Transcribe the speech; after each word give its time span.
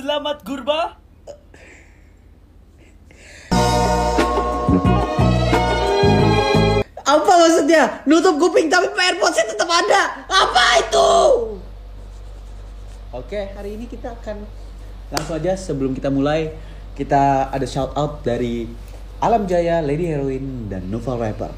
Selamat 0.00 0.40
Gurba. 0.48 0.96
Apa 7.04 7.32
maksudnya? 7.36 8.00
Nutup 8.08 8.40
kuping 8.40 8.72
tapi 8.72 8.88
AirPods 8.96 9.44
tetap 9.44 9.68
ada. 9.68 10.24
Apa 10.24 10.64
itu? 10.80 11.10
Oke, 13.12 13.52
hari 13.52 13.76
ini 13.76 13.84
kita 13.84 14.16
akan 14.16 14.40
langsung 15.12 15.36
aja 15.36 15.52
sebelum 15.52 15.92
kita 15.92 16.08
mulai 16.08 16.48
kita 16.96 17.52
ada 17.52 17.68
shout 17.68 17.92
out 17.92 18.24
dari 18.24 18.72
Alam 19.20 19.44
Jaya, 19.44 19.84
Lady 19.84 20.08
Heroin 20.08 20.72
dan 20.72 20.88
Novel 20.88 21.20
Rapper. 21.20 21.52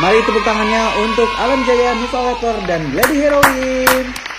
Mari 0.00 0.24
tepuk 0.24 0.40
tangannya 0.40 1.04
untuk 1.04 1.28
Alam 1.36 1.68
Jaya, 1.68 2.00
Novel 2.00 2.32
Rapper 2.32 2.56
dan 2.64 2.96
Lady 2.96 3.20
Heroin. 3.20 4.31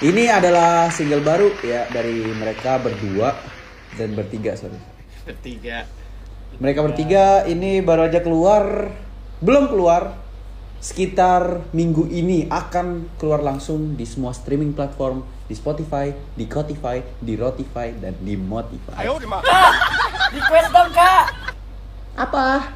Ini 0.00 0.32
adalah 0.32 0.88
single 0.88 1.20
baru 1.20 1.52
ya 1.60 1.84
dari 1.92 2.24
mereka 2.32 2.80
berdua 2.80 3.36
dan 4.00 4.16
bertiga 4.16 4.56
sorry. 4.56 4.80
Bertiga. 5.28 5.84
Mereka 6.56 6.80
bertiga 6.80 7.44
ini 7.44 7.84
baru 7.84 8.08
aja 8.08 8.24
keluar, 8.24 8.96
belum 9.44 9.68
keluar. 9.68 10.16
Sekitar 10.80 11.68
minggu 11.76 12.08
ini 12.08 12.48
akan 12.48 13.12
keluar 13.20 13.44
langsung 13.44 14.00
di 14.00 14.08
semua 14.08 14.32
streaming 14.32 14.72
platform, 14.72 15.20
di 15.44 15.52
Spotify, 15.52 16.08
di 16.32 16.48
Spotify, 16.48 17.04
di 17.20 17.36
Rotify, 17.36 17.92
dan 18.00 18.16
di 18.24 18.40
Motify. 18.40 19.04
Request 19.04 20.68
dong 20.72 20.90
kak. 20.96 21.24
Apa? 22.16 22.72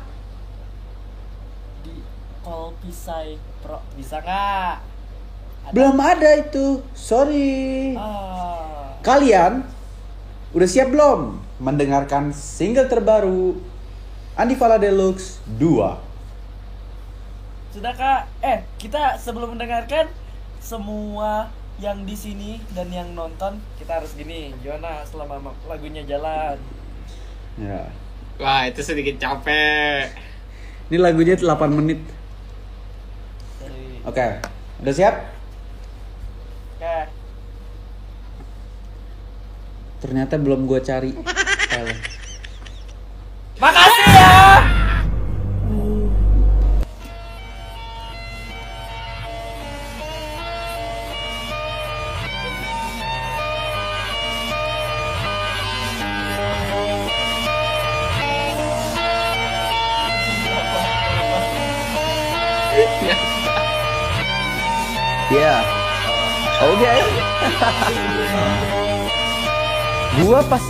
Di 1.88 1.96
call 2.44 2.76
pisai 2.84 3.40
pro 3.64 3.80
bisa 3.96 4.20
nggak? 4.20 4.93
Ada. 5.64 5.72
Belum 5.72 5.96
ada 5.96 6.30
itu. 6.36 6.84
Sorry. 6.92 7.96
Ah. 7.96 9.00
Kalian 9.00 9.64
udah 10.54 10.68
siap 10.68 10.88
belum 10.88 11.42
mendengarkan 11.58 12.30
single 12.30 12.86
terbaru 12.86 13.58
Andi 14.34 14.54
Fala 14.54 14.78
Deluxe 14.78 15.42
2? 15.56 17.74
Sudah 17.74 17.92
kak. 17.94 18.30
Eh 18.40 18.62
kita 18.78 19.18
sebelum 19.18 19.58
mendengarkan 19.58 20.08
semua 20.58 21.50
yang 21.82 22.06
di 22.06 22.14
sini 22.14 22.62
dan 22.70 22.86
yang 22.88 23.10
nonton 23.12 23.58
kita 23.76 23.98
harus 23.98 24.14
gini 24.14 24.54
gimana 24.62 25.02
selama 25.02 25.50
ma- 25.50 25.58
lagunya 25.66 26.06
jalan 26.06 26.54
Ya. 27.54 27.86
Wah, 28.42 28.66
itu 28.66 28.82
sedikit 28.82 29.14
capek. 29.18 30.10
Ini 30.90 30.98
lagunya 30.98 31.38
8 31.38 31.70
menit. 31.70 32.02
Oke. 34.02 34.26
Udah 34.82 34.94
siap? 34.94 35.14
Oke 36.84 37.24
Ternyata 40.04 40.36
belum 40.36 40.68
gue 40.68 40.84
cari. 40.84 41.16
Makasih 43.62 43.93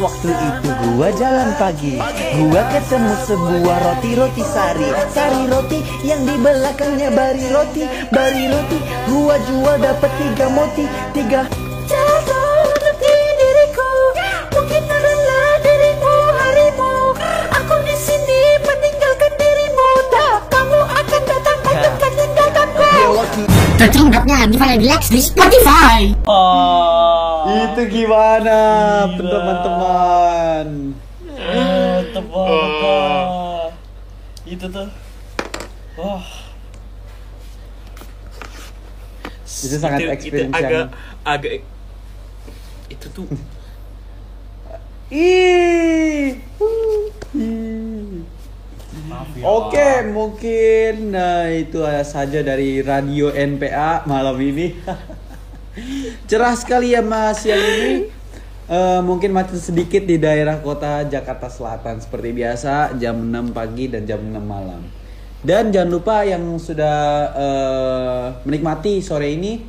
waktu 0.04 0.28
itu 0.28 0.70
gua 0.92 1.08
jalan 1.16 1.48
pagi. 1.56 1.96
Gua 2.36 2.62
ketemu 2.68 3.12
sebuah 3.24 3.78
roti-roti 3.80 4.44
sari. 4.44 4.88
Sari 5.08 5.48
roti 5.48 5.80
yang 6.04 6.20
di 6.28 6.36
belakangnya 6.36 7.08
bari 7.08 7.48
roti 7.48 7.88
Bari 8.12 8.44
roti. 8.52 8.78
Gua 9.08 9.40
jual 9.48 9.76
dapet 9.80 10.12
tiga 10.20 10.46
moti 10.52 10.84
Tiga. 11.16 11.48
Jatuh 11.88 12.68
nanti 12.80 13.14
diriku 13.40 13.90
Mungkin 14.52 14.82
adalah 14.84 15.48
dirimu 15.64 16.14
harimu. 16.36 16.92
Aku 17.64 17.74
di 17.88 17.96
sini 17.96 18.40
meninggalkan 18.60 19.32
dirimu 19.40 19.88
Tak 20.12 20.36
kamu 20.52 20.80
akan 20.84 21.22
datang 21.24 21.58
untuk 21.64 21.94
meninggalkanku. 21.96 22.92
Tercerungkapnya 23.80 24.36
Gimana 24.52 24.74
Relax 24.76 25.08
di 25.08 25.20
Spotify. 25.24 26.12
Oh 26.28 27.03
Itu 27.64 27.82
gimana 27.88 28.58
teman-teman? 29.16 30.66
oh 31.34 31.98
tebak 32.14 33.72
itu 34.44 34.66
tuh 34.70 34.88
wah 35.98 36.24
Itu 39.44 39.76
sangat 39.76 40.08
experience 40.12 40.54
agak 40.56 40.70
yang- 40.72 40.92
agak 41.24 41.52
itu 42.88 43.06
tuh 43.12 43.26
Ih. 45.14 46.40
Oke, 49.44 49.90
mungkin 50.10 51.12
nah, 51.12 51.46
itu 51.46 51.76
saja 52.02 52.40
dari 52.40 52.80
Radio 52.80 53.28
NPA 53.30 54.08
malam 54.08 54.34
ini. 54.40 54.74
Cerah 56.30 56.54
sekali 56.54 56.94
ya 56.94 57.02
Mas 57.02 57.42
yang 57.46 57.58
ini. 57.58 58.08
Eh, 58.64 59.00
mungkin 59.04 59.36
macet 59.36 59.60
sedikit 59.60 60.08
di 60.08 60.16
daerah 60.16 60.56
kota 60.64 61.04
Jakarta 61.04 61.52
Selatan 61.52 62.00
seperti 62.00 62.32
biasa 62.32 62.96
jam 62.96 63.20
6 63.20 63.52
pagi 63.52 63.92
dan 63.92 64.08
jam 64.08 64.24
6 64.24 64.40
malam. 64.40 64.80
Dan 65.44 65.68
jangan 65.68 65.92
lupa 65.92 66.24
yang 66.24 66.56
sudah 66.56 66.96
eh, 67.36 68.26
menikmati 68.48 69.04
sore 69.04 69.36
ini 69.36 69.60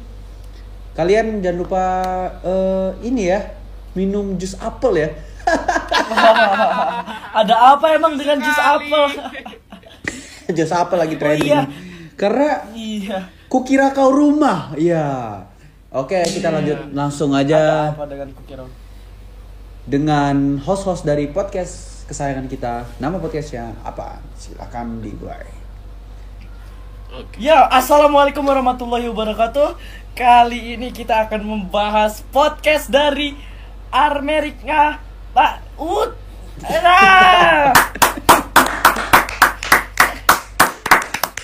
kalian 0.96 1.44
jangan 1.44 1.58
lupa 1.60 1.84
eh, 2.40 2.90
ini 3.04 3.28
ya 3.28 3.52
minum 4.00 4.40
jus 4.40 4.56
apel 4.64 4.96
ya. 4.96 5.10
ada 7.44 7.76
apa 7.76 8.00
emang 8.00 8.16
dengan 8.16 8.40
jus 8.40 8.58
apel 8.58 9.04
jus 10.56 10.72
apel 10.72 10.98
lagi 11.04 11.20
trending. 11.20 11.52
iya. 11.52 11.68
Karena 12.16 12.64
iya 12.72 13.36
Kukira 13.46 13.94
kau 13.94 14.12
rumah, 14.12 14.74
ya. 14.76 15.40
Oke, 15.96 16.20
kita 16.28 16.52
lanjut 16.52 16.92
langsung 16.92 17.32
aja 17.32 17.88
apa 17.96 18.04
dengan 18.04 18.28
dengan 19.88 20.60
host-host 20.60 21.08
dari 21.08 21.32
podcast 21.32 22.04
kesayangan 22.12 22.52
kita. 22.52 22.84
Nama 23.00 23.16
podcastnya 23.16 23.72
apa? 23.80 24.20
Silakan 24.36 25.00
dimulai. 25.00 25.48
oke. 27.16 27.40
Ya, 27.40 27.64
assalamualaikum 27.72 28.44
warahmatullahi 28.44 29.08
wabarakatuh. 29.08 29.80
Kali 30.20 30.76
ini 30.76 30.92
kita 30.92 31.32
akan 31.32 31.48
membahas 31.48 32.28
podcast 32.28 32.92
dari 32.92 33.32
Amerika. 33.88 35.00
Pak, 35.32 35.80
ut. 35.80 36.12
Nah. 36.84 37.72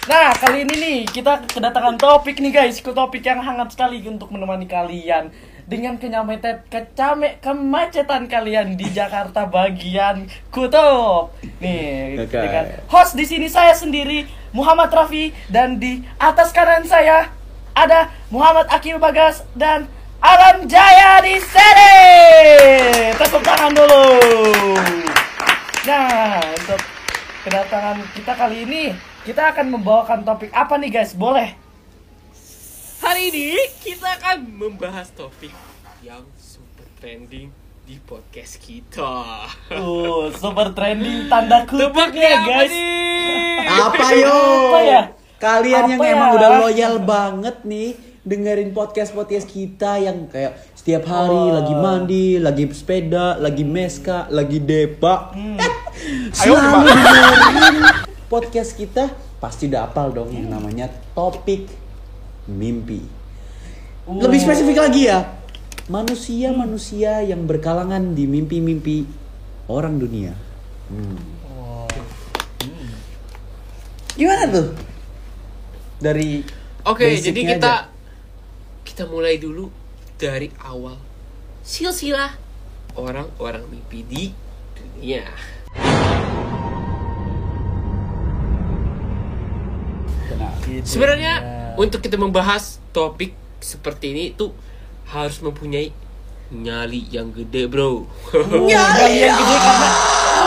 Nah, 0.10 0.34
kali 0.34 0.66
ini 0.66 0.76
nih 0.82 1.00
kita 1.06 1.46
kedatangan 1.46 1.94
topik 1.94 2.42
nih 2.42 2.50
guys, 2.50 2.82
ke 2.82 2.90
topik 2.90 3.22
yang 3.22 3.38
hangat 3.38 3.78
sekali 3.78 4.02
untuk 4.02 4.34
menemani 4.34 4.66
kalian 4.66 5.30
dengan 5.70 5.94
kenyametan 6.02 6.66
kecame 6.74 7.38
kemacetan 7.38 8.26
kalian 8.26 8.74
di 8.74 8.90
Jakarta 8.90 9.46
bagian 9.46 10.26
kutub. 10.50 11.30
Nih, 11.62 12.18
Oke. 12.18 12.34
dengan 12.34 12.82
host 12.90 13.14
di 13.14 13.30
sini 13.30 13.46
saya 13.46 13.78
sendiri 13.78 14.26
Muhammad 14.58 14.90
Rafi 14.90 15.38
dan 15.54 15.78
di 15.78 16.02
atas 16.18 16.50
kanan 16.50 16.82
saya 16.82 17.30
ada 17.78 18.10
Muhammad 18.34 18.74
Akil 18.74 18.98
Bagas 18.98 19.46
dan 19.54 19.86
Alam 20.18 20.66
Jaya 20.66 21.22
di 21.22 21.38
sini. 21.38 21.94
Tepuk 23.22 23.46
tangan 23.46 23.70
dulu. 23.70 24.06
Nah, 25.86 26.42
untuk 26.58 26.82
kedatangan 27.46 28.02
kita 28.18 28.34
kali 28.34 28.66
ini 28.66 29.11
kita 29.22 29.54
akan 29.54 29.66
membawakan 29.70 30.26
topik 30.26 30.50
apa 30.52 30.78
nih 30.78 30.90
guys? 30.92 31.14
Boleh? 31.14 31.54
Hari 33.02 33.34
ini 33.34 33.54
kita 33.82 34.18
akan 34.18 34.38
membahas 34.48 35.10
topik 35.14 35.54
yang 36.02 36.22
super 36.38 36.86
trending 36.98 37.50
di 37.82 37.98
podcast 38.00 38.58
kita. 38.58 39.46
Tuh, 39.70 40.30
super 40.34 40.74
trending 40.74 41.26
tanda 41.28 41.66
Tebak 41.66 41.70
kutipnya 42.14 42.30
apa 42.32 42.48
guys. 42.48 42.72
nih? 42.72 42.90
Apa 43.82 44.06
yo? 44.18 44.38
Apa 44.74 44.80
ya? 44.82 45.02
Kalian 45.38 45.84
yang 45.88 46.02
Apa 46.02 46.06
ya? 46.06 46.14
emang 46.14 46.30
udah 46.34 46.50
loyal 46.60 46.96
banget 46.98 47.56
nih 47.62 47.94
dengerin 48.22 48.74
podcast 48.74 49.14
podcast 49.14 49.46
kita 49.46 49.98
yang 49.98 50.26
kayak 50.26 50.58
setiap 50.74 51.06
hari 51.06 51.38
Oh. 51.38 51.54
lagi 51.54 51.74
mandi, 51.74 52.28
lagi 52.38 52.66
sepeda, 52.70 53.38
lagi 53.38 53.62
meska, 53.62 54.26
lagi 54.30 54.58
depa. 54.58 55.30
Hmm. 55.34 55.58
Selalu 56.34 56.90
dengerin 56.90 58.10
podcast 58.32 58.80
kita 58.80 59.12
pasti 59.44 59.68
udah 59.68 59.92
apal 59.92 60.16
dong 60.16 60.32
yang 60.32 60.48
namanya 60.48 60.88
topik 61.12 61.68
mimpi. 62.48 63.04
Lebih 64.08 64.40
spesifik 64.40 64.88
lagi 64.88 65.12
ya, 65.12 65.36
manusia-manusia 65.92 67.28
yang 67.28 67.44
berkalangan 67.44 68.16
di 68.16 68.24
mimpi-mimpi 68.32 69.04
orang 69.68 70.00
dunia. 70.00 70.32
Hmm. 70.88 71.20
Wow. 71.52 71.92
Gimana 74.16 74.48
tuh? 74.48 74.68
Dari 76.00 76.40
Oke, 76.88 77.12
basicnya 77.12 77.28
jadi 77.28 77.42
kita 77.60 77.74
aja. 77.84 77.92
kita 78.88 79.04
mulai 79.12 79.36
dulu 79.38 79.68
dari 80.16 80.48
awal 80.64 80.96
silsilah 81.62 82.40
orang-orang 82.96 83.68
mimpi 83.68 84.00
di 84.08 84.24
dunia. 84.74 85.28
Gitu. 90.72 90.86
Sebenarnya 90.88 91.34
Ya. 91.44 91.76
untuk 91.76 92.00
kita 92.00 92.16
membahas 92.16 92.80
topik 92.96 93.36
seperti 93.60 94.16
ini 94.16 94.24
tuh 94.32 94.56
harus 95.12 95.44
mempunyai 95.44 95.92
nyali 96.52 97.08
yang 97.12 97.32
gede, 97.32 97.68
Bro. 97.68 97.88
Oh, 97.88 98.04
nyali 98.72 99.16
yang 99.20 99.36
gede 99.36 99.56
karena 99.60 99.90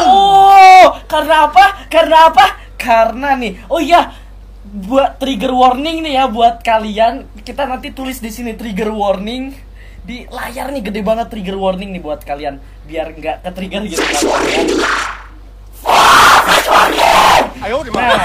Oh, 0.05 0.87
karena 1.07 1.37
apa? 1.49 1.65
Karena 1.89 2.17
apa? 2.29 2.47
Karena 2.77 3.29
nih. 3.37 3.57
Oh 3.69 3.81
iya, 3.81 4.13
buat 4.65 5.17
trigger 5.17 5.53
warning 5.53 6.05
nih 6.05 6.19
ya 6.19 6.25
buat 6.27 6.61
kalian. 6.61 7.25
Kita 7.41 7.65
nanti 7.65 7.93
tulis 7.93 8.21
di 8.21 8.29
sini 8.29 8.53
trigger 8.57 8.93
warning 8.93 9.55
di 10.05 10.29
layar 10.29 10.69
nih 10.69 10.85
gede 10.85 11.01
banget 11.01 11.33
trigger 11.33 11.57
warning 11.57 11.89
nih 11.97 12.03
buat 12.03 12.21
kalian 12.21 12.61
biar 12.85 13.17
nggak 13.17 13.37
ke 13.41 13.51
trigger 13.57 13.83
gitu 13.89 14.05
kalian. 14.05 14.67
Nah, 17.95 18.21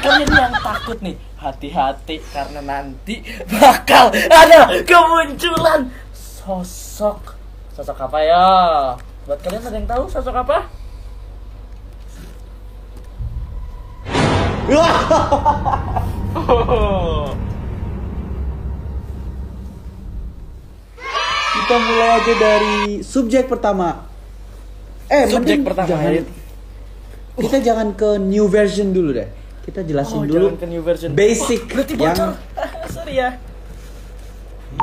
buat 0.00 0.16
kalian 0.16 0.32
yang 0.32 0.56
takut 0.64 0.96
nih, 1.04 1.12
hati-hati 1.36 2.16
karena 2.32 2.64
nanti 2.64 3.20
bakal 3.52 4.08
ada 4.32 4.80
kemunculan 4.80 5.92
sosok 6.16 7.36
sosok 7.76 8.00
apa 8.00 8.18
ya? 8.24 8.48
Buat 9.28 9.44
kalian 9.44 9.60
ada 9.60 9.76
yang 9.76 9.84
tahu 9.84 10.08
sosok 10.08 10.40
apa? 10.40 10.72
kita 21.50 21.76
mulai 21.76 22.08
aja 22.16 22.34
dari 22.34 22.76
subjek 23.02 23.44
pertama. 23.46 24.06
Eh, 25.10 25.26
Subjek 25.26 25.66
pertama, 25.66 25.90
jangan- 25.90 26.30
kita 27.34 27.58
jangan 27.58 27.88
ke 27.98 28.14
new 28.22 28.46
version 28.46 28.94
dulu 28.94 29.10
deh. 29.10 29.26
Kita 29.60 29.80
jelasin 29.82 30.16
Oh, 30.16 30.24
dulu 30.24 30.56
ke 30.56 30.66
new 30.66 30.80
version. 30.80 31.12
basic 31.12 31.60
Oh, 31.62 31.74
berarti 31.74 31.94
yang. 31.94 32.16
Sorry 32.94 33.14
ya. 33.16 33.30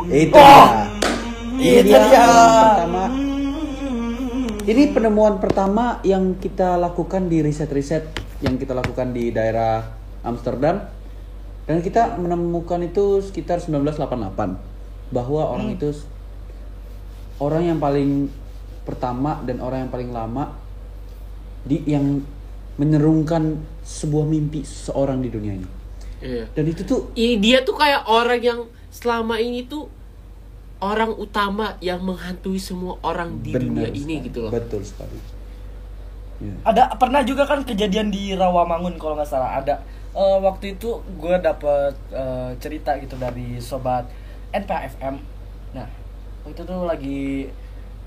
itu 0.06 0.36
Oh, 0.36 0.68
dia. 0.68 0.86
Ini 1.58 1.80
itu 1.80 1.88
dia 1.88 2.00
penemuan 2.04 2.60
pertama. 2.62 3.04
Ini 4.68 4.84
penemuan 4.92 5.36
pertama 5.40 5.86
yang 6.04 6.36
kita 6.36 6.76
lakukan 6.76 7.26
di 7.26 7.40
riset-riset 7.40 8.04
yang 8.40 8.60
kita 8.60 8.76
lakukan 8.76 9.10
di 9.10 9.32
daerah 9.32 9.82
Amsterdam 10.22 10.84
dan 11.64 11.80
kita 11.80 12.20
menemukan 12.20 12.84
itu 12.84 13.24
sekitar 13.24 13.58
1988 13.58 14.60
bahwa 15.10 15.42
orang 15.48 15.72
Hmm. 15.72 15.78
itu 15.80 15.90
orang 17.40 17.64
yang 17.66 17.80
paling 17.80 18.28
pertama 18.84 19.40
dan 19.42 19.58
orang 19.60 19.88
yang 19.88 19.92
paling 19.92 20.12
lama 20.12 20.52
di 21.64 21.82
yang 21.88 22.22
menyerungkan 22.76 23.58
sebuah 23.88 24.28
mimpi 24.28 24.68
seseorang 24.68 25.24
di 25.24 25.32
dunia 25.32 25.56
ini. 25.56 25.70
Iya. 26.20 26.46
Dan 26.52 26.66
itu 26.68 26.84
tuh 26.84 27.16
Ini 27.16 27.40
dia 27.40 27.64
tuh 27.64 27.80
kayak 27.80 28.04
orang 28.12 28.42
yang 28.44 28.60
selama 28.92 29.40
ini 29.40 29.64
tuh 29.64 29.88
orang 30.84 31.16
utama 31.16 31.80
yang 31.80 32.04
menghantui 32.04 32.60
semua 32.60 33.00
orang 33.02 33.40
di 33.42 33.56
dunia 33.56 33.88
benar 33.88 33.96
ini 33.96 34.16
sekali. 34.20 34.28
gitu 34.28 34.40
loh. 34.44 34.52
Betul 34.52 34.82
sekali. 34.84 35.18
Ya. 36.38 36.54
Ada 36.70 36.84
pernah 37.02 37.26
juga 37.26 37.50
kan 37.50 37.66
kejadian 37.66 38.14
di 38.14 38.38
Rawamangun 38.38 39.00
kalau 39.02 39.18
nggak 39.18 39.26
salah 39.26 39.58
ada 39.58 39.82
eh, 40.14 40.38
waktu 40.38 40.78
itu 40.78 41.02
gue 41.18 41.36
dapet 41.42 41.96
eh, 42.14 42.52
cerita 42.62 42.94
gitu 43.02 43.16
dari 43.18 43.58
sobat 43.58 44.06
NPFM. 44.54 45.16
Nah 45.74 45.88
waktu 46.46 46.60
itu 46.62 46.64
tuh 46.68 46.84
lagi 46.86 47.24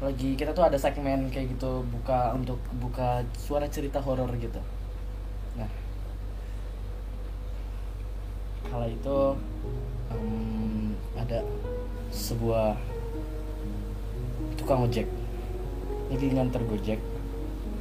lagi 0.01 0.31
kita 0.39 0.55
tuh 0.55 0.65
ada 0.65 0.79
segmen 0.79 1.29
kayak 1.29 1.59
gitu 1.59 1.85
buka 1.91 2.33
untuk 2.33 2.57
buka 2.79 3.27
suara 3.35 3.67
cerita 3.67 3.99
horor 3.99 4.31
gitu. 4.39 4.61
Kala 8.71 8.87
itu 8.87 9.19
em, 10.15 10.95
ada 11.19 11.43
sebuah 12.15 12.79
tukang 14.55 14.87
ojek. 14.87 15.11
Lagi 16.11 16.27
nganter 16.31 16.63
gojek 16.63 17.03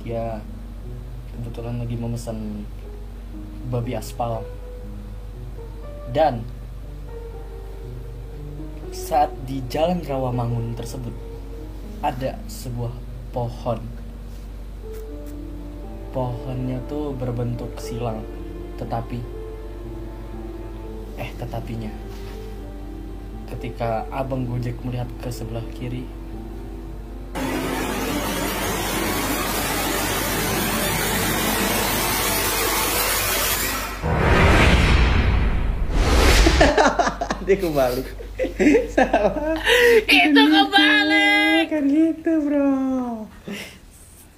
dia 0.02 0.42
kebetulan 1.38 1.78
lagi 1.78 1.96
memesan 1.96 2.66
babi 3.70 3.94
aspal. 3.94 4.42
Dan 6.10 6.42
saat 8.90 9.30
di 9.46 9.62
jalan 9.70 10.02
Rawamangun 10.02 10.74
tersebut 10.74 11.14
ada 12.02 12.42
sebuah 12.50 12.94
pohon. 13.30 13.78
Pohonnya 16.10 16.82
tuh 16.90 17.14
berbentuk 17.14 17.78
silang 17.78 18.26
tetapi 18.82 19.39
eh 21.20 21.30
tetapinya 21.36 21.92
ketika 23.52 24.08
abang 24.08 24.48
gojek 24.48 24.80
melihat 24.88 25.12
ke 25.20 25.28
sebelah 25.28 25.66
kiri 25.76 26.08
Dia 37.50 37.58
kembali. 37.58 38.04
Salah. 38.94 39.58
Itu 40.06 40.44
kebalik. 40.44 41.66
Kan 41.72 41.90
gitu, 41.90 42.32
Bro. 42.46 42.70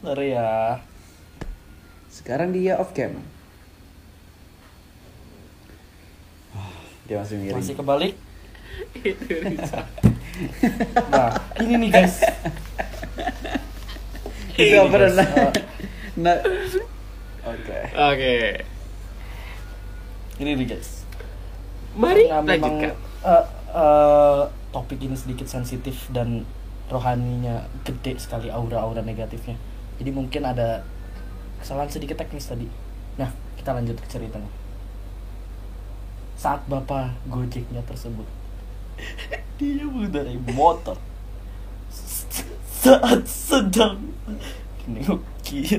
sorry 0.01 0.31
ya 0.33 0.79
Sekarang 2.07 2.55
dia 2.55 2.79
off 2.79 2.95
cam. 2.95 3.19
Dia 7.11 7.19
masih 7.19 7.35
miring. 7.37 7.59
masih 7.59 7.75
kebalik 7.75 8.15
nah 11.11 11.35
ini 11.59 11.75
nih 11.77 11.89
guys 11.91 12.23
Itu 14.55 14.75
apa 14.77 14.95
guys. 14.95 15.15
nah? 16.15 16.37
Oke. 17.43 17.77
Oke. 17.91 18.33
ini 20.39 20.51
nih 20.55 20.67
guys 20.67 21.03
Mari 21.93 22.31
Karena 22.31 22.47
memang 22.47 22.75
lanjutkan. 22.79 22.95
eh, 23.27 23.45
eh, 23.75 24.41
topik 24.71 24.99
ini 25.01 25.15
sedikit 25.15 25.45
sensitif 25.45 26.07
dan 26.09 26.47
rohaninya 26.87 27.67
gede 27.83 28.15
sekali 28.15 28.47
aura-aura 28.47 29.03
negatifnya 29.03 29.59
jadi 29.99 30.11
mungkin 30.11 30.43
ada 30.43 30.87
kesalahan 31.59 31.91
sedikit 31.91 32.15
teknis 32.15 32.47
tadi 32.47 32.71
nah 33.15 33.27
kita 33.55 33.75
lanjut 33.75 33.99
ke 33.99 34.07
ceritanya 34.07 34.47
saat 36.41 36.65
bapak 36.65 37.13
gojeknya 37.29 37.85
tersebut. 37.85 38.25
Dia 39.61 39.85
mengendarai 39.85 40.41
motor. 40.57 40.97
Saat 42.81 43.29
sedang 43.29 44.09
nengok 44.89 45.21
kiri 45.45 45.77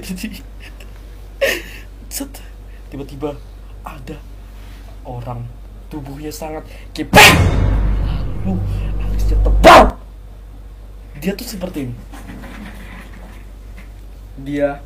Set, 2.06 2.30
tiba-tiba 2.94 3.34
ada 3.82 4.14
orang. 5.02 5.42
Tubuhnya 5.90 6.30
sangat 6.30 6.62
kepek 6.94 7.34
lalu 8.06 8.62
alisnya 9.02 9.42
tebal. 9.42 9.98
Dia 11.18 11.34
tuh 11.34 11.48
seperti 11.50 11.90
ini. 11.90 11.96
Dia 14.46 14.78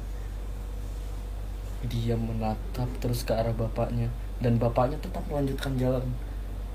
dia 1.84 2.16
menatap 2.16 2.88
terus 2.98 3.22
ke 3.22 3.36
arah 3.36 3.52
bapaknya 3.52 4.08
dan 4.40 4.60
bapaknya 4.60 5.00
tetap 5.00 5.24
melanjutkan 5.28 5.76
jalan. 5.80 6.04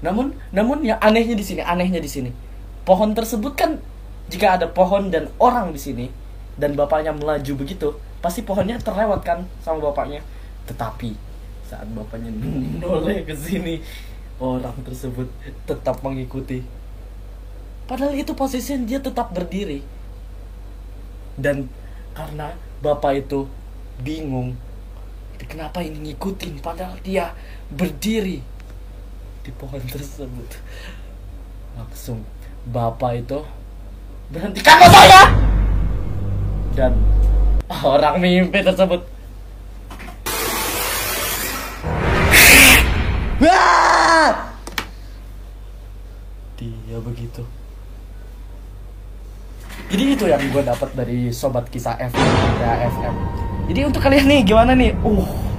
Namun 0.01 0.33
namun 0.49 0.81
yang 0.81 0.97
anehnya 0.97 1.37
di 1.37 1.45
sini 1.45 1.61
anehnya 1.61 2.01
di 2.01 2.09
sini. 2.09 2.31
Pohon 2.81 3.13
tersebut 3.13 3.53
kan 3.53 3.77
jika 4.31 4.57
ada 4.57 4.65
pohon 4.65 5.13
dan 5.13 5.29
orang 5.37 5.69
di 5.69 5.79
sini 5.81 6.05
dan 6.57 6.73
bapaknya 6.73 7.13
melaju 7.13 7.53
begitu 7.61 7.93
pasti 8.21 8.41
pohonnya 8.45 8.81
terlewat 8.81 9.21
kan 9.21 9.45
sama 9.61 9.81
bapaknya. 9.91 10.25
Tetapi 10.65 11.13
saat 11.69 11.87
bapaknya 11.93 12.33
noleh 12.81 13.23
ke 13.23 13.33
sini 13.37 13.81
orang 14.41 14.75
tersebut 14.81 15.29
tetap 15.69 16.01
mengikuti. 16.01 16.65
Padahal 17.85 18.17
itu 18.17 18.33
posisinya 18.33 18.87
dia 18.87 18.99
tetap 19.03 19.29
berdiri. 19.35 19.85
Dan 21.37 21.69
karena 22.17 22.53
bapak 22.81 23.25
itu 23.27 23.45
bingung 24.01 24.57
kenapa 25.45 25.81
ini 25.85 26.11
ngikutin? 26.11 26.59
Padahal 26.59 26.97
dia 27.01 27.33
berdiri 27.71 28.41
di 29.41 29.51
pohon 29.57 29.81
tersebut. 29.85 30.49
Langsung 31.77 32.25
bapak 32.67 33.25
itu 33.25 33.39
berhentikan 34.29 34.77
motor 34.79 35.03
ya 35.07 35.25
dan 36.77 36.93
orang 37.69 38.21
mimpi 38.21 38.59
tersebut. 38.61 39.01
Wah! 43.41 44.51
dia 46.91 46.99
begitu 46.99 47.41
jadi 49.91 50.03
itu 50.15 50.25
yang 50.27 50.41
gue 50.51 50.63
dapat 50.63 50.89
dari 50.95 51.31
sobat 51.35 51.67
kisah 51.67 51.95
FM 51.99 52.31
FM 52.95 53.15
jadi 53.71 53.79
untuk 53.87 54.01
kalian 54.03 54.25
nih 54.27 54.41
gimana 54.43 54.75
nih 54.75 54.91
uh 55.03 55.51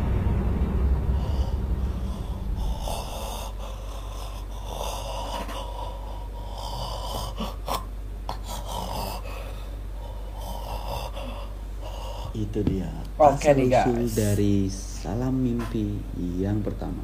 Itu 12.32 12.64
dia. 12.64 12.90
Oke 13.16 13.54
nih, 13.54 13.68
guys. 13.70 14.12
dari 14.12 14.66
salam 14.68 15.40
mimpi 15.40 16.00
yang 16.36 16.60
pertama. 16.60 17.00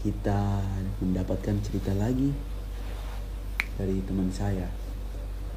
Kita 0.00 0.64
mendapatkan 1.02 1.60
cerita 1.60 1.92
lagi 1.92 2.32
dari 3.76 4.00
teman 4.04 4.32
saya 4.32 4.79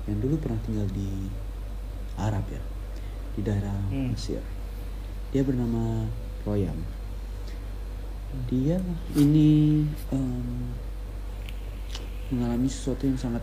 yang 0.08 0.20
dulu 0.20 0.36
pernah 0.40 0.60
tinggal 0.68 0.88
di 0.92 1.32
Arab 2.20 2.44
ya, 2.52 2.62
di 3.34 3.42
daerah 3.42 3.78
Hmm. 3.90 4.12
Mesir. 4.14 4.44
Dia 5.32 5.42
bernama 5.42 6.06
Royam. 6.46 6.78
Dia 8.50 8.82
ini 9.14 9.86
em, 10.10 10.74
mengalami 12.34 12.66
sesuatu 12.70 13.06
yang 13.06 13.18
sangat 13.18 13.42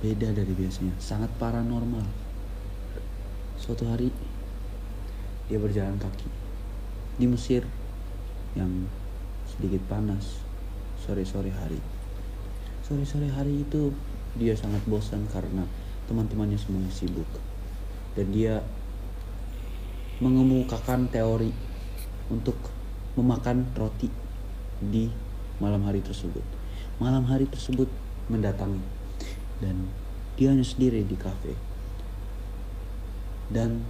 beda 0.00 0.32
dari 0.32 0.52
biasanya, 0.52 0.92
sangat 1.00 1.28
paranormal. 1.40 2.04
Suatu 3.56 3.88
hari 3.88 4.12
dia 5.46 5.56
berjalan 5.60 5.96
kaki 5.96 6.28
di 7.16 7.26
Mesir 7.30 7.64
yang 8.58 8.88
sedikit 9.48 9.80
panas 9.88 10.42
sore-sore 11.00 11.52
hari. 11.54 11.80
Sore-sore 12.84 13.30
hari 13.32 13.62
itu 13.64 13.92
dia 14.36 14.54
sangat 14.54 14.84
bosan 14.84 15.24
karena 15.32 15.64
teman-temannya 16.06 16.56
semuanya 16.56 16.92
sibuk. 16.92 17.28
Dan 18.16 18.32
dia 18.32 18.64
mengemukakan 20.20 21.08
teori 21.12 21.52
untuk 22.32 22.56
memakan 23.16 23.68
roti 23.76 24.08
di 24.80 25.08
malam 25.60 25.84
hari 25.84 26.00
tersebut. 26.00 26.44
Malam 26.96 27.28
hari 27.28 27.44
tersebut 27.48 27.88
mendatangi 28.32 28.80
dan 29.60 29.88
dia 30.36 30.52
hanya 30.52 30.64
sendiri 30.64 31.04
di 31.04 31.16
kafe. 31.16 31.52
Dan 33.52 33.84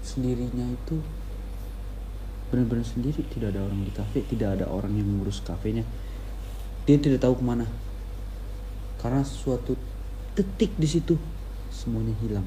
sendirinya 0.00 0.64
itu 0.64 0.96
benar-benar 2.50 2.82
sendiri 2.82 3.22
tidak 3.30 3.54
ada 3.54 3.62
orang 3.62 3.86
di 3.86 3.92
kafe 3.94 4.26
tidak 4.26 4.58
ada 4.58 4.66
orang 4.66 4.90
yang 4.98 5.06
mengurus 5.06 5.38
kafenya 5.46 5.86
dia 6.82 6.98
tidak 6.98 7.22
tahu 7.22 7.38
ke 7.38 7.44
mana 7.46 7.62
karena 9.00 9.24
suatu 9.24 9.72
detik 10.36 10.76
di 10.76 10.84
situ 10.84 11.16
semuanya 11.72 12.12
hilang. 12.20 12.44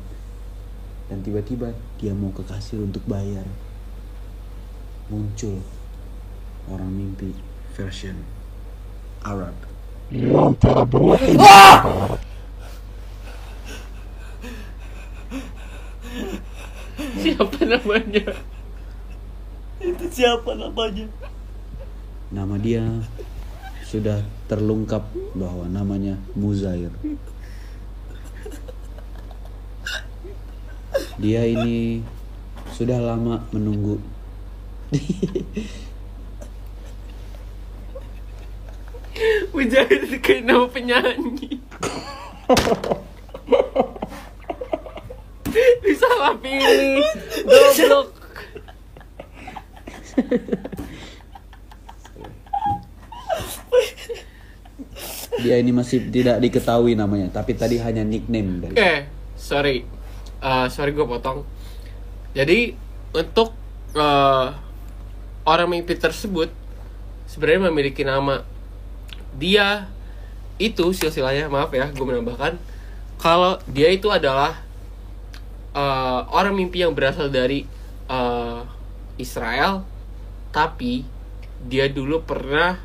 Dan 1.10 1.26
tiba-tiba 1.26 1.74
dia 1.98 2.14
mau 2.14 2.30
ke 2.30 2.46
kasir 2.46 2.78
untuk 2.78 3.02
bayar. 3.10 3.44
Muncul 5.10 5.60
orang 6.70 6.94
mimpi 6.94 7.34
version 7.74 8.16
Arab. 9.26 9.58
Siapa 17.24 17.60
namanya? 17.66 18.30
itu 19.84 20.06
siapa 20.08 20.56
namanya? 20.56 21.08
Nama 22.32 22.56
dia 22.62 22.84
sudah 23.94 24.26
terlengkap 24.50 25.06
bahwa 25.38 25.70
namanya 25.70 26.18
Muzair. 26.34 26.90
Dia 31.22 31.46
ini 31.46 32.02
sudah 32.74 32.98
lama 32.98 33.46
menunggu. 33.54 34.02
Kayak 40.24 40.42
nama 40.48 40.66
penyanyi. 40.66 41.62
Disalah 45.86 46.34
pilih. 46.42 47.06
Goblok. 47.46 48.10
Dia 55.42 55.58
ini 55.58 55.74
masih 55.74 56.14
tidak 56.14 56.38
diketahui 56.44 56.94
namanya, 56.94 57.34
tapi 57.34 57.58
tadi 57.58 57.82
hanya 57.82 58.06
nickname 58.06 58.70
Oke, 58.70 58.78
dari. 58.78 59.10
sorry. 59.34 59.78
Eh, 60.44 60.68
sorry 60.70 60.92
gue 60.94 61.08
potong. 61.08 61.42
Jadi 62.38 62.78
untuk 63.18 63.56
eh, 63.98 64.48
orang 65.48 65.70
mimpi 65.70 65.98
tersebut 65.98 66.54
sebenarnya 67.26 67.74
memiliki 67.74 68.06
nama. 68.06 68.46
Dia 69.34 69.90
itu 70.62 70.94
silsilahnya 70.94 71.50
maaf 71.50 71.74
ya, 71.74 71.90
gue 71.90 72.06
menambahkan 72.06 72.62
kalau 73.24 73.56
dia 73.72 73.88
itu 73.88 74.12
adalah 74.12 74.60
eh, 75.72 76.22
orang 76.30 76.54
mimpi 76.54 76.84
yang 76.84 76.92
berasal 76.92 77.32
dari 77.32 77.64
eh, 78.12 78.60
Israel, 79.16 79.88
tapi 80.52 81.08
dia 81.64 81.88
dulu 81.88 82.20
pernah 82.28 82.76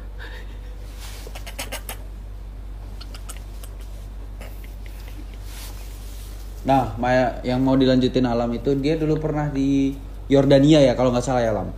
Nah, 6.69 6.93
Maya 7.01 7.41
yang 7.41 7.65
mau 7.65 7.75
dilanjutin 7.75 8.29
alam 8.29 8.53
itu 8.53 8.77
dia 8.77 9.01
dulu 9.01 9.17
pernah 9.17 9.49
di 9.49 9.97
Yordania 10.29 10.85
ya 10.85 10.93
kalau 10.93 11.09
nggak 11.09 11.25
salah 11.25 11.41
ya 11.41 11.51
alam. 11.51 11.73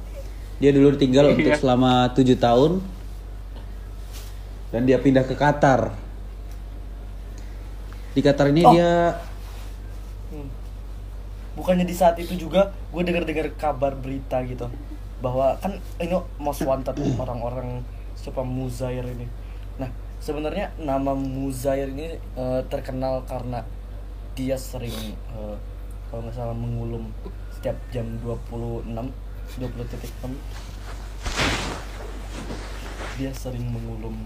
Dia 0.58 0.74
dulu 0.74 0.98
tinggal 0.98 1.30
untuk 1.30 1.54
Iya. 1.54 1.62
selama 1.62 2.10
tujuh 2.10 2.34
tahun 2.36 2.82
dan 4.70 4.82
dia 4.84 4.98
pindah 4.98 5.22
ke 5.22 5.38
Qatar. 5.38 5.94
Di 8.10 8.20
Qatar 8.20 8.50
ini 8.50 8.66
Oh. 8.66 8.74
dia 8.74 9.14
Hmm. 10.30 10.50
bukannya 11.54 11.86
di 11.86 11.94
saat 11.94 12.18
itu 12.18 12.34
juga 12.34 12.70
gue 12.90 13.02
dengar-dengar 13.02 13.46
kabar 13.54 13.94
berita 13.94 14.42
gitu 14.42 14.66
bahwa 15.18 15.54
kan 15.58 15.74
ini 15.98 16.14
most 16.38 16.62
wanted 16.62 16.94
orang-orang 17.22 17.82
siapa 18.14 18.42
Muzair 18.42 19.02
ini 19.02 19.26
nah 19.74 19.90
sebenarnya 20.18 20.70
nama 20.78 21.14
Muzair 21.14 21.90
ini 21.90 22.14
eh, 22.14 22.60
terkenal 22.66 23.22
karena 23.26 23.62
dia 24.40 24.56
sering 24.56 25.12
eh, 25.36 25.56
kalau 26.08 26.24
nggak 26.24 26.32
salah 26.32 26.56
mengulum 26.56 27.12
setiap 27.52 27.76
jam 27.92 28.08
26 28.24 28.88
20.6 28.88 29.60
dia 33.20 33.28
sering 33.36 33.68
mengulum 33.68 34.16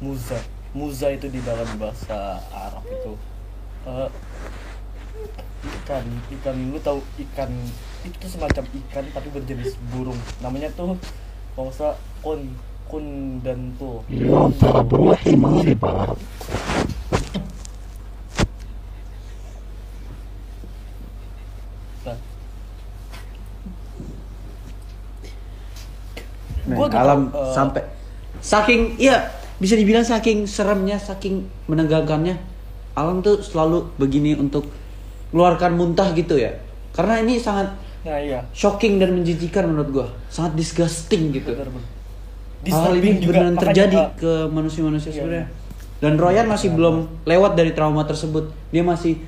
muza. 0.00 0.40
Muza 0.72 1.12
itu 1.12 1.28
di 1.28 1.44
dalam 1.44 1.68
bahasa 1.76 2.40
Arab 2.48 2.80
itu. 2.88 3.12
Eh, 3.84 4.08
ikan 5.60 6.04
ikan 6.40 6.56
lu 6.72 6.80
tahu 6.80 7.04
ikan? 7.28 7.52
Itu 8.08 8.24
semacam 8.32 8.64
ikan 8.64 9.04
tapi 9.12 9.28
berjenis 9.28 9.76
burung. 9.92 10.16
Namanya 10.40 10.72
tuh 10.72 10.96
kalau 11.52 11.68
nggak 11.68 11.76
salah 11.76 12.00
kun 12.24 12.56
kun 12.88 13.04
dan 13.44 13.76
tuh 13.76 14.00
nah, 26.68 26.77
Gitu, 26.88 26.98
alam 26.98 27.20
eh, 27.30 27.52
sampai 27.54 27.82
saking 28.38 28.96
iya 28.98 29.28
bisa 29.58 29.74
dibilang 29.74 30.06
saking 30.06 30.46
seremnya 30.46 30.96
saking 30.96 31.46
menegangkannya 31.66 32.38
alam 32.98 33.22
tuh 33.22 33.38
selalu 33.42 33.94
begini 33.98 34.34
untuk 34.34 34.66
keluarkan 35.30 35.78
muntah 35.78 36.10
gitu 36.18 36.34
ya. 36.34 36.50
Karena 36.90 37.22
ini 37.22 37.38
sangat 37.38 37.70
nah 38.02 38.18
iya. 38.18 38.40
shocking 38.54 38.98
dan 38.98 39.14
menjijikan 39.14 39.70
menurut 39.70 39.90
gua. 39.94 40.06
Sangat 40.32 40.58
disgusting 40.58 41.30
gitu. 41.30 41.54
Benar 41.54 41.70
benar 41.70 41.98
hal 42.66 42.94
ini 42.98 43.22
benar 43.22 43.54
terjadi 43.54 44.18
ke 44.18 44.32
manusia-manusia 44.50 45.14
Iya, 45.14 45.16
sebenarnya. 45.22 45.46
Iya. 45.46 45.66
dan 45.98 46.14
Royan 46.14 46.46
masih 46.46 46.74
belum 46.74 47.26
lewat 47.26 47.54
dari 47.54 47.70
trauma 47.74 48.02
tersebut. 48.02 48.50
Dia 48.74 48.82
masih 48.82 49.18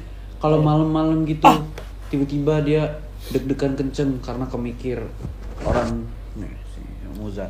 kalau 0.43 0.59
malam-malam 0.62 1.23
gitu 1.29 1.47
Ah. 1.47 1.62
tiba-tiba 2.11 2.62
dia 2.67 2.83
deg-degan 3.31 3.79
kenceng 3.79 4.19
karena 4.19 4.47
kemikir 4.50 4.99
orang 5.62 6.09
Muza 7.30 7.46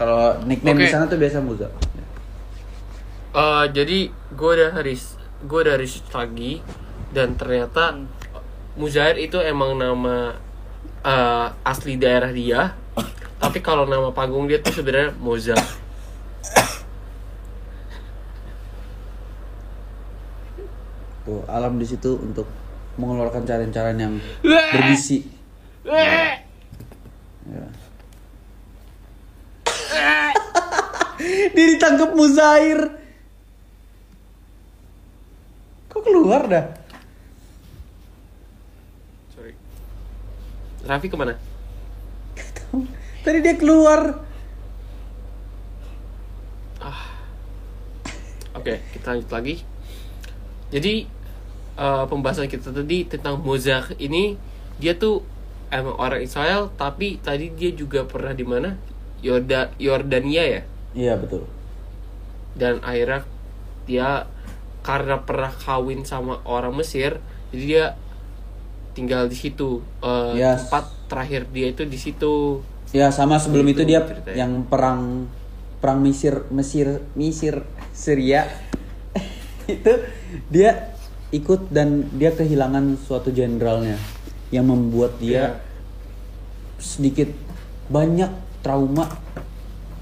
kalau 0.00 0.40
nickname 0.48 0.80
di 0.80 0.88
Oke. 0.88 0.92
sana 0.96 1.04
tuh 1.04 1.20
biasa 1.20 1.44
Muza 1.44 1.68
Eh, 3.36 3.64
jadi 3.68 4.08
gue 4.08 4.50
udah 4.56 4.80
ris 4.80 5.20
gue 5.44 5.58
udah 5.60 5.76
research 5.76 6.08
lagi 6.16 6.64
dan 7.12 7.36
ternyata 7.36 7.92
Muzair 8.80 9.20
itu 9.20 9.36
emang 9.36 9.76
nama 9.76 10.32
eh, 11.04 11.46
asli 11.60 12.00
daerah 12.00 12.32
dia 12.32 12.72
tapi 13.36 13.60
kalau 13.60 13.84
nama 13.84 14.08
panggung 14.16 14.48
dia 14.48 14.56
tuh 14.64 14.72
sebenarnya 14.72 15.12
Moza 15.20 15.52
Tuh, 21.26 21.42
alam 21.50 21.76
di 21.76 21.84
situ 21.84 22.16
untuk 22.22 22.46
mengeluarkan 22.96 23.42
cairan-cairan 23.42 23.98
yang 23.98 24.14
bergizi. 24.46 25.26
Ya. 25.82 26.38
Dia 31.56 31.65
ditangkap 31.76 32.10
Muzair. 32.16 32.80
Kok 35.92 36.00
keluar 36.02 36.48
dah? 36.48 36.66
sorry 39.36 39.52
Raffi 40.88 41.12
ke 41.12 41.16
mana 41.16 41.36
Tadi 43.26 43.42
dia 43.42 43.58
keluar. 43.58 44.22
Oke, 48.56 48.82
kita 48.94 49.14
lanjut 49.14 49.30
lagi. 49.30 49.54
Jadi 50.70 51.06
eh, 51.78 52.04
pembahasan 52.06 52.46
kita 52.46 52.70
tadi 52.70 53.06
tentang 53.06 53.42
Mozart 53.42 53.94
ini 53.98 54.38
dia 54.78 54.94
tuh 54.94 55.26
emang 55.74 55.94
orang 55.98 56.22
Israel 56.22 56.70
tapi 56.74 57.18
tadi 57.18 57.50
dia 57.54 57.70
juga 57.74 58.06
pernah 58.06 58.30
di 58.34 58.46
mana? 58.46 58.78
Yorda 59.22 59.74
Yordania 59.78 60.44
ya. 60.46 60.62
Iya 60.94 61.14
betul. 61.18 61.46
Dan 62.56 62.80
akhirnya 62.80 63.22
dia 63.84 64.26
karena 64.80 65.20
pernah 65.20 65.52
kawin 65.52 66.02
sama 66.02 66.40
orang 66.42 66.72
Mesir, 66.72 67.20
jadi 67.52 67.62
dia 67.62 67.84
tinggal 68.92 69.28
di 69.28 69.36
situ. 69.36 69.84
Eh, 70.00 70.40
Yes. 70.40 70.66
Tempat 70.66 70.84
terakhir 71.06 71.46
dia 71.52 71.66
itu 71.70 71.84
di 71.84 71.98
situ. 72.00 72.64
Ya 72.90 73.10
sama 73.10 73.36
sebelum 73.36 73.66
itu 73.66 73.82
Itu 73.84 73.90
dia 73.92 74.00
ceritanya. 74.02 74.36
yang 74.38 74.52
perang 74.64 75.26
perang 75.76 76.00
Mesir 76.00 76.48
Mesir 76.48 77.04
Mesir 77.12 77.60
Syria 77.92 78.48
itu 79.68 79.92
dia 80.48 80.94
ikut 81.28 81.68
dan 81.68 82.08
dia 82.14 82.32
kehilangan 82.32 82.96
suatu 82.96 83.28
jenderalnya 83.28 83.98
yang 84.48 84.70
membuat 84.70 85.18
dia 85.18 85.60
sedikit 86.78 87.28
banyak 87.90 88.30
trauma 88.62 89.10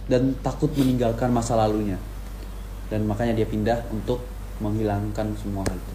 dan 0.07 0.37
takut 0.45 0.69
meninggalkan 0.77 1.33
masa 1.33 1.57
lalunya 1.57 1.97
dan 2.93 3.01
makanya 3.09 3.33
dia 3.33 3.47
pindah 3.49 3.79
untuk 3.89 4.21
menghilangkan 4.61 5.33
semua 5.41 5.65
hal 5.67 5.77
itu. 5.77 5.95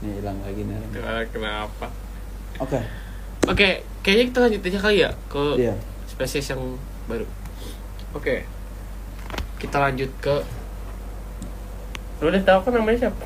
Ini 0.00 0.16
hilang 0.16 0.38
lagi 0.40 0.64
nih. 0.64 0.76
Kenapa? 1.28 1.86
Oke. 2.56 2.80
Oke, 3.48 3.68
kayaknya 4.00 4.24
kita 4.32 4.38
lanjut 4.48 4.60
aja 4.64 4.78
kali 4.80 4.96
ya 5.04 5.10
ke 5.28 5.44
Iya. 5.60 5.74
spesies 6.08 6.48
yang 6.48 6.62
baru. 7.04 7.26
Oke. 8.16 8.44
Kita 9.60 9.76
lanjut 9.76 10.08
ke 10.24 10.40
Lu 12.20 12.28
udah 12.28 12.44
tahu 12.44 12.60
kan 12.68 12.72
namanya 12.76 13.08
siapa? 13.08 13.24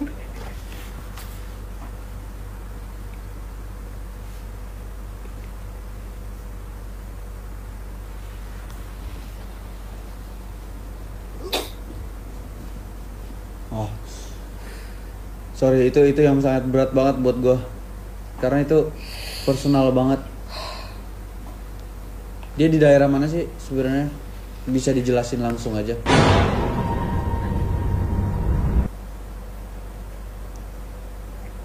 Oh. 13.75 13.91
Sorry, 15.75 15.91
itu 15.91 15.99
itu 16.07 16.23
yang 16.23 16.39
sangat 16.39 16.71
berat 16.71 16.95
banget 16.95 17.19
buat 17.19 17.35
gua. 17.43 17.59
Karena 18.39 18.63
itu 18.63 18.95
personal 19.43 19.91
banget. 19.91 20.23
Dia 22.55 22.71
di 22.71 22.79
daerah 22.79 23.11
mana 23.11 23.27
sih 23.27 23.51
sebenarnya? 23.59 24.07
Bisa 24.71 24.95
dijelasin 24.95 25.43
langsung 25.43 25.75
aja. 25.75 25.99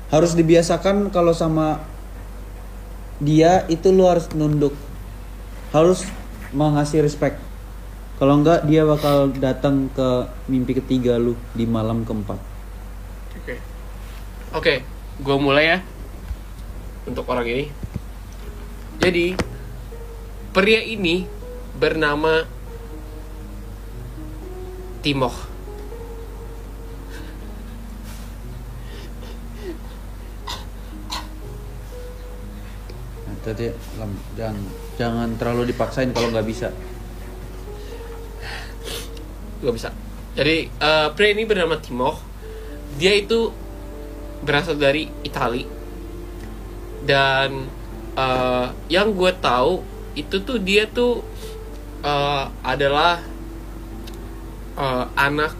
Harus 0.10 0.34
dibiasakan 0.34 1.13
kalau 1.13 1.30
sama 1.30 1.86
dia 3.22 3.69
itu 3.69 3.93
lu 3.93 4.10
harus 4.10 4.26
nunduk. 4.34 4.74
Harus 5.69 6.02
mengasih 6.50 7.06
respect. 7.06 7.38
Kalau 8.17 8.41
enggak 8.41 8.65
dia 8.65 8.89
bakal 8.89 9.30
datang 9.38 9.86
ke 9.93 10.34
mimpi 10.50 10.74
ketiga 10.82 11.22
lu 11.22 11.38
di 11.54 11.69
malam 11.69 12.02
keempat. 12.02 12.41
Oke. 13.38 13.79
Oke, 14.50 14.82
gua 15.22 15.38
mulai 15.38 15.78
ya. 15.78 15.80
Untuk 17.06 17.30
orang 17.30 17.46
ini. 17.46 17.66
Jadi 18.98 19.38
pria 20.50 20.82
ini 20.82 21.30
bernama 21.78 22.50
Timoh. 25.06 25.38
Nah, 33.24 33.36
tadi 33.46 33.70
jangan 34.34 34.58
jangan 34.98 35.30
terlalu 35.38 35.70
dipaksain 35.70 36.10
kalau 36.10 36.34
nggak 36.34 36.50
bisa. 36.50 36.74
Gak 39.62 39.76
bisa. 39.78 39.94
Jadi 40.34 40.74
eh, 40.74 41.08
pria 41.14 41.30
ini 41.38 41.46
bernama 41.46 41.78
Timoh. 41.78 42.18
Dia 42.98 43.14
itu 43.14 43.68
berasal 44.43 44.80
dari 44.80 45.08
Itali. 45.23 45.63
Dan 47.04 47.67
eh, 48.15 48.67
yang 48.91 49.15
gue 49.15 49.32
tahu 49.39 49.82
itu 50.17 50.41
tuh 50.43 50.60
dia 50.60 50.86
tuh 50.89 51.23
eh, 52.04 52.45
adalah 52.63 53.23
eh, 54.75 55.06
anak 55.15 55.54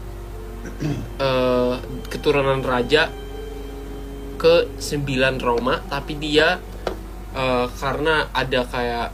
eh, 1.26 1.76
keturunan 2.12 2.60
raja 2.60 3.08
ke 4.40 4.72
9 4.80 5.36
Roma, 5.40 5.84
tapi 5.88 6.16
dia 6.16 6.60
eh, 7.36 7.66
karena 7.76 8.28
ada 8.32 8.64
kayak 8.64 9.08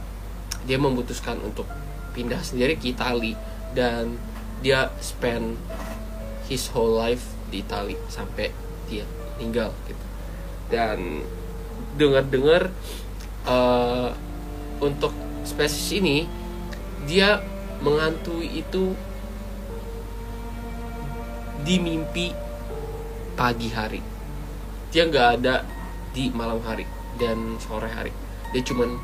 dia 0.67 0.75
memutuskan 0.75 1.39
untuk 1.43 1.67
pindah 2.11 2.43
sendiri 2.43 2.75
ke 2.75 2.91
Itali 2.91 3.37
dan 3.71 4.19
dia 4.59 4.91
spend 4.99 5.55
his 6.51 6.67
whole 6.73 6.97
life 6.97 7.23
di 7.47 7.63
Itali 7.63 7.95
sampai 8.11 8.51
dia 8.91 9.16
meninggal 9.37 9.69
gitu. 9.85 10.05
Dan 10.67 11.21
dengar-dengar 11.95 12.73
eh, 13.45 14.09
untuk 14.81 15.13
spesies 15.45 15.93
ini 15.95 16.25
dia 17.05 17.39
mengantui 17.79 18.59
itu 18.59 18.97
di 21.63 21.77
mimpi 21.77 22.33
pagi 23.37 23.69
hari. 23.71 24.01
Dia 24.89 25.05
nggak 25.05 25.27
ada 25.39 25.61
di 26.11 26.33
malam 26.33 26.59
hari 26.65 26.83
dan 27.21 27.61
sore 27.61 27.87
hari. 27.93 28.11
Dia 28.51 28.65
cuman 28.65 28.97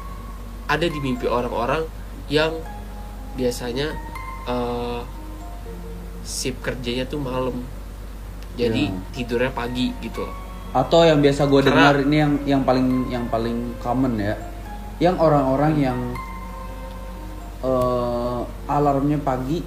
ada 0.66 0.90
di 0.90 1.00
mimpi 1.00 1.30
orang-orang 1.30 1.86
yang 2.28 2.58
biasanya 3.38 3.94
eh, 4.50 5.02
sip 6.24 6.60
kerjanya 6.64 7.04
tuh 7.06 7.20
malam 7.20 7.64
jadi 8.54 8.90
Ya. 8.90 8.96
tidurnya 9.12 9.52
pagi 9.52 9.92
gitu 10.00 10.24
loh 10.24 10.36
Atau 10.74 11.06
yang 11.06 11.22
biasa 11.22 11.46
gue 11.46 11.62
dengar 11.62 12.02
ini 12.02 12.18
yang 12.18 12.34
yang 12.50 12.62
paling 12.66 13.06
yang 13.14 13.30
paling 13.30 13.78
common 13.78 14.18
ya, 14.18 14.34
yang 14.98 15.22
orang-orang 15.22 15.78
yang 15.78 16.00
eh, 17.62 18.40
alarmnya 18.68 19.22
pagi, 19.22 19.62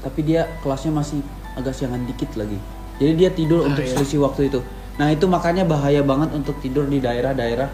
tapi 0.00 0.20
dia 0.22 0.46
kelasnya 0.60 0.92
masih 0.92 1.24
agak 1.56 1.72
siangan 1.72 2.04
dikit 2.04 2.36
lagi. 2.36 2.60
Jadi 3.00 3.12
dia 3.16 3.30
tidur 3.32 3.64
Ah, 3.64 3.72
untuk 3.72 3.82
iya. 3.82 3.96
selisih 3.96 4.20
waktu 4.22 4.52
itu. 4.52 4.60
Nah 5.00 5.08
itu 5.08 5.24
makanya 5.24 5.64
bahaya 5.64 6.04
banget 6.04 6.36
untuk 6.36 6.60
tidur 6.60 6.84
di 6.84 7.00
daerah-daerah 7.00 7.72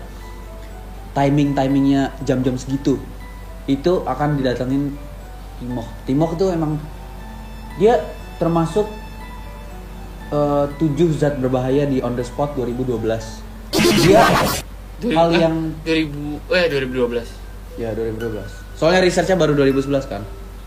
timing 1.12 1.53
timingnya 1.53 2.14
jam-jam 2.23 2.55
segitu. 2.55 2.97
Itu 3.66 4.07
akan 4.07 4.38
didatengin 4.38 4.94
Timoh. 5.59 5.88
Timoh 6.07 6.31
itu 6.31 6.47
emang 6.55 6.79
dia 7.83 7.99
termasuk 8.38 8.87
eh, 10.33 10.64
tujuh 10.77 11.09
zat 11.17 11.41
berbahaya 11.41 11.85
di 11.88 12.01
on 12.01 12.14
the 12.14 12.25
spot 12.25 12.55
2012. 12.57 12.99
Dia 14.05 14.25
hal 15.14 15.29
eh, 15.31 15.38
yang 15.38 15.55
2000 15.87 16.55
eh 16.55 16.64
2012 16.73 17.81
ya 17.81 17.95
2012. 17.95 18.79
Soalnya 18.79 19.01
researchnya 19.05 19.37
baru 19.38 19.55
2011 19.55 20.11
kan. 20.11 20.23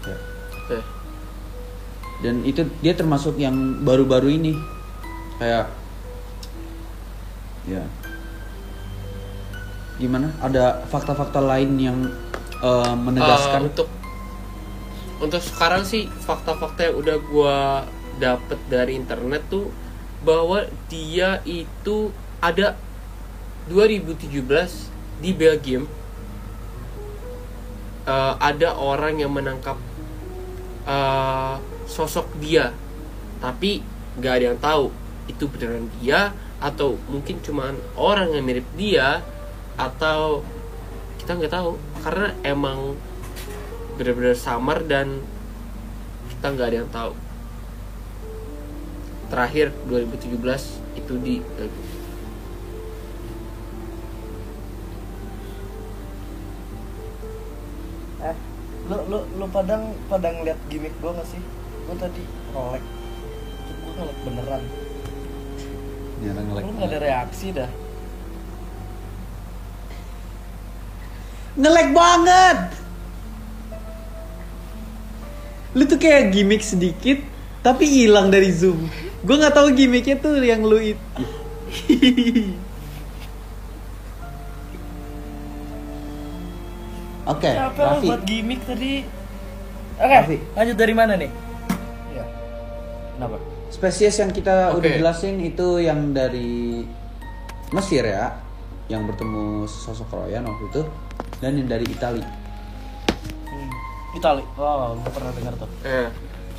Ya. 0.08 0.18
Oke. 0.56 0.78
Dan 2.22 2.46
itu 2.46 2.64
dia 2.80 2.94
termasuk 2.94 3.36
yang 3.42 3.82
baru-baru 3.82 4.30
ini 4.32 4.54
kayak 5.42 5.68
ya 7.66 7.84
gimana? 9.98 10.34
Ada 10.42 10.86
fakta-fakta 10.90 11.42
lain 11.42 11.72
yang 11.78 11.98
eh, 12.62 12.70
Eh, 12.70 12.94
menegaskan 12.94 13.74
untuk 13.74 13.90
untuk 15.22 15.42
sekarang 15.42 15.86
sih 15.86 16.10
fakta-fakta 16.10 16.90
yang 16.90 16.96
udah 16.98 17.18
gua 17.30 17.58
dapet 18.20 18.60
dari 18.68 18.98
internet 18.98 19.46
tuh 19.48 19.72
bahwa 20.22 20.70
dia 20.86 21.42
itu 21.46 22.14
ada 22.42 22.78
2017 23.70 24.30
di 25.22 25.32
Belgium 25.34 25.86
eh, 28.06 28.34
ada 28.38 28.78
orang 28.78 29.22
yang 29.22 29.34
menangkap 29.34 29.78
eh, 30.86 31.56
sosok 31.86 32.30
dia. 32.42 32.74
Tapi 33.42 33.82
nggak 34.22 34.34
ada 34.38 34.46
yang 34.54 34.60
tahu 34.62 34.86
itu 35.30 35.46
beneran 35.50 35.90
dia 36.02 36.34
atau 36.62 36.94
mungkin 37.10 37.42
cuman 37.42 37.74
orang 37.98 38.38
yang 38.38 38.46
mirip 38.46 38.66
dia 38.78 39.26
atau 39.78 40.46
kita 41.22 41.38
nggak 41.38 41.54
tahu. 41.54 41.78
Karena 42.06 42.34
emang 42.46 42.98
benar-benar 43.98 44.38
samar 44.38 44.86
dan 44.86 45.22
kita 46.30 46.46
nggak 46.54 46.68
ada 46.70 46.78
yang 46.86 46.90
tahu 46.94 47.14
terakhir 49.32 49.72
2017 49.88 51.00
itu 51.00 51.14
di 51.24 51.36
Eh, 58.22 58.36
lu 58.92 58.98
lu 59.08 59.20
lu 59.40 59.46
padang 59.50 59.96
padang 60.12 60.44
lihat 60.44 60.60
gimmick 60.68 60.94
gua 61.00 61.16
gak 61.16 61.26
sih? 61.32 61.42
Gua 61.88 61.96
tadi 61.96 62.22
ngelek. 62.54 62.84
Gua 63.82 63.92
ngelek 63.98 64.18
beneran. 64.28 64.64
Nyerang 66.22 66.48
Lu 66.52 66.56
like. 66.60 66.68
nggak 66.78 66.90
ada 66.92 67.00
reaksi 67.02 67.48
dah. 67.56 67.72
Ngelek 71.58 71.90
banget. 71.96 72.60
Lu 75.72 75.84
tuh 75.88 75.98
kayak 75.98 76.36
gimmick 76.36 76.62
sedikit 76.62 77.18
tapi 77.64 77.88
hilang 77.90 78.28
dari 78.30 78.52
zoom. 78.52 78.86
Gue 79.22 79.36
nggak 79.38 79.54
tahu 79.54 79.68
gimmicknya 79.72 80.18
tuh 80.18 80.34
yang 80.38 80.62
lu 80.62 80.78
itu. 80.78 81.24
Oke, 87.24 87.48
Siapa 87.48 87.78
lu 87.78 87.86
Raffi. 87.88 88.08
buat 88.08 88.22
gimmick 88.26 88.62
tadi? 88.66 89.06
Oke, 89.96 90.16
Raffi. 90.16 90.38
lanjut 90.52 90.76
dari 90.76 90.94
mana 90.94 91.14
nih? 91.16 91.30
Ya. 92.12 92.26
Kenapa? 93.16 93.38
Spesies 93.70 94.18
yang 94.18 94.34
kita 94.34 94.74
Oke. 94.74 94.82
udah 94.82 94.92
jelasin 94.98 95.38
itu 95.40 95.80
yang 95.80 96.12
dari 96.12 96.82
Mesir 97.72 98.04
ya, 98.04 98.36
yang 98.90 99.06
bertemu 99.06 99.64
sosok 99.64 100.10
Royan 100.12 100.44
waktu 100.44 100.66
itu, 100.68 100.82
dan 101.40 101.56
yang 101.56 101.70
dari 101.70 101.86
Italia. 101.86 102.28
Hmm. 103.46 103.72
Itali. 104.12 104.44
Oh, 104.58 104.98
gua 104.98 105.12
pernah 105.14 105.32
dengar 105.32 105.54
tuh. 105.56 105.70
eh, 105.84 106.10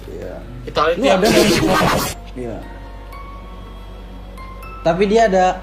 Iya. 0.05 0.35
Italia 0.65 0.95
itu 0.95 1.07
ada 1.07 1.27
Iya. 2.33 2.59
Tapi 4.83 5.03
dia 5.07 5.31
ada 5.31 5.63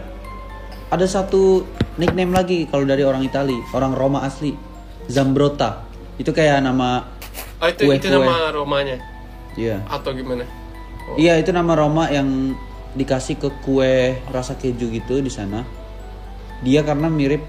ada 0.89 1.05
satu 1.05 1.65
nickname 1.99 2.31
lagi 2.31 2.65
kalau 2.69 2.87
dari 2.87 3.03
orang 3.03 3.21
Itali, 3.21 3.57
orang 3.75 3.91
Roma 3.93 4.23
asli, 4.23 4.55
Zambrota. 5.11 5.83
Itu 6.15 6.31
kayak 6.31 6.63
nama 6.63 7.03
oh, 7.59 7.67
itu 7.67 7.83
itu 7.89 8.07
kue-kue. 8.07 8.23
nama 8.23 8.51
romanya 8.51 8.97
Iya. 9.55 9.83
atau 9.89 10.13
gimana 10.15 10.45
Oh. 11.09 11.17
Iya, 11.17 11.41
itu 11.41 11.49
nama 11.49 11.73
Roma 11.73 12.05
yang 12.13 12.53
dikasih 12.93 13.41
ke 13.41 13.49
kue 13.65 14.13
rasa 14.29 14.53
keju 14.53 14.93
gitu 14.93 15.17
di 15.25 15.31
sana. 15.33 15.65
Dia 16.61 16.85
karena 16.85 17.09
mirip 17.09 17.41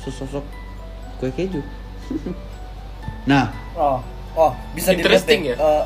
sosok 0.00 0.40
kue 1.20 1.28
keju. 1.28 1.60
nah, 3.30 3.52
Oh, 3.76 4.00
oh, 4.32 4.56
bisa 4.72 4.96
dilihat 4.96 5.28
Interesting 5.28 5.40
ya? 5.44 5.56
Eh, 5.60 5.82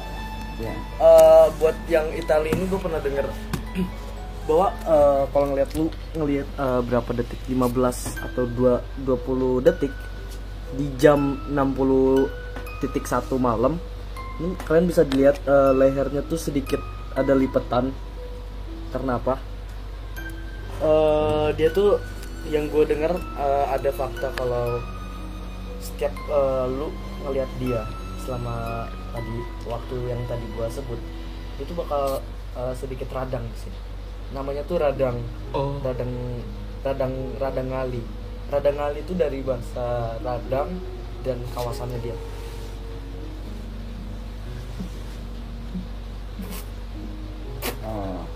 ya. 0.61 0.75
eh, 0.75 1.47
buat 1.61 1.77
yang 1.88 2.07
Italia 2.12 2.53
ini 2.53 2.64
gue 2.69 2.81
pernah 2.81 3.01
denger 3.01 3.27
bahwa 4.47 4.69
eh, 4.73 5.23
kalau 5.31 5.47
ngelihat 5.53 5.71
lu 5.77 5.87
ngelihat 6.16 6.49
eh, 6.49 6.81
berapa 6.87 7.11
detik? 7.16 7.40
15 7.51 8.27
atau 8.31 8.45
2 8.47 9.05
20 9.05 9.66
detik 9.66 9.92
di 10.77 10.87
jam 10.99 11.40
60 11.51 12.85
titik 12.85 13.05
satu 13.07 13.38
malam. 13.40 13.79
Ini 14.37 14.53
kalian 14.69 14.87
bisa 14.88 15.03
dilihat 15.05 15.40
eh, 15.45 15.73
lehernya 15.73 16.23
tuh 16.27 16.37
sedikit 16.37 16.81
ada 17.16 17.33
lipetan. 17.33 17.92
Karena 18.92 19.16
apa? 19.21 19.35
Eh, 20.77 21.49
dia 21.57 21.69
tuh 21.73 21.97
yang 22.47 22.69
gue 22.71 22.85
denger 22.87 23.12
eh, 23.16 23.66
ada 23.73 23.90
fakta 23.90 24.31
kalau 24.37 24.79
setiap 25.81 26.12
eh, 26.12 26.64
lu 26.69 26.92
ngelihat 27.25 27.51
dia 27.59 27.83
selama 28.26 28.90
tadi 29.14 29.36
waktu 29.70 29.96
yang 30.10 30.20
tadi 30.26 30.42
gua 30.58 30.66
sebut 30.66 30.98
itu 31.62 31.72
bakal 31.78 32.18
eh, 32.58 32.74
sedikit 32.74 33.06
radang 33.14 33.46
di 33.46 33.58
sini. 33.70 33.78
Namanya 34.34 34.66
tuh 34.66 34.82
radang. 34.82 35.22
Oh. 35.54 35.78
Radang 35.86 36.42
radang 36.82 37.14
radang 37.38 37.68
ngali. 37.70 38.02
Radang 38.50 38.74
ngali 38.74 38.98
itu 39.06 39.14
dari 39.14 39.38
bahasa 39.46 40.18
radang 40.26 40.74
dan 41.22 41.38
kawasannya 41.54 42.02
dia. 42.02 42.18
Oh. 47.86 48.26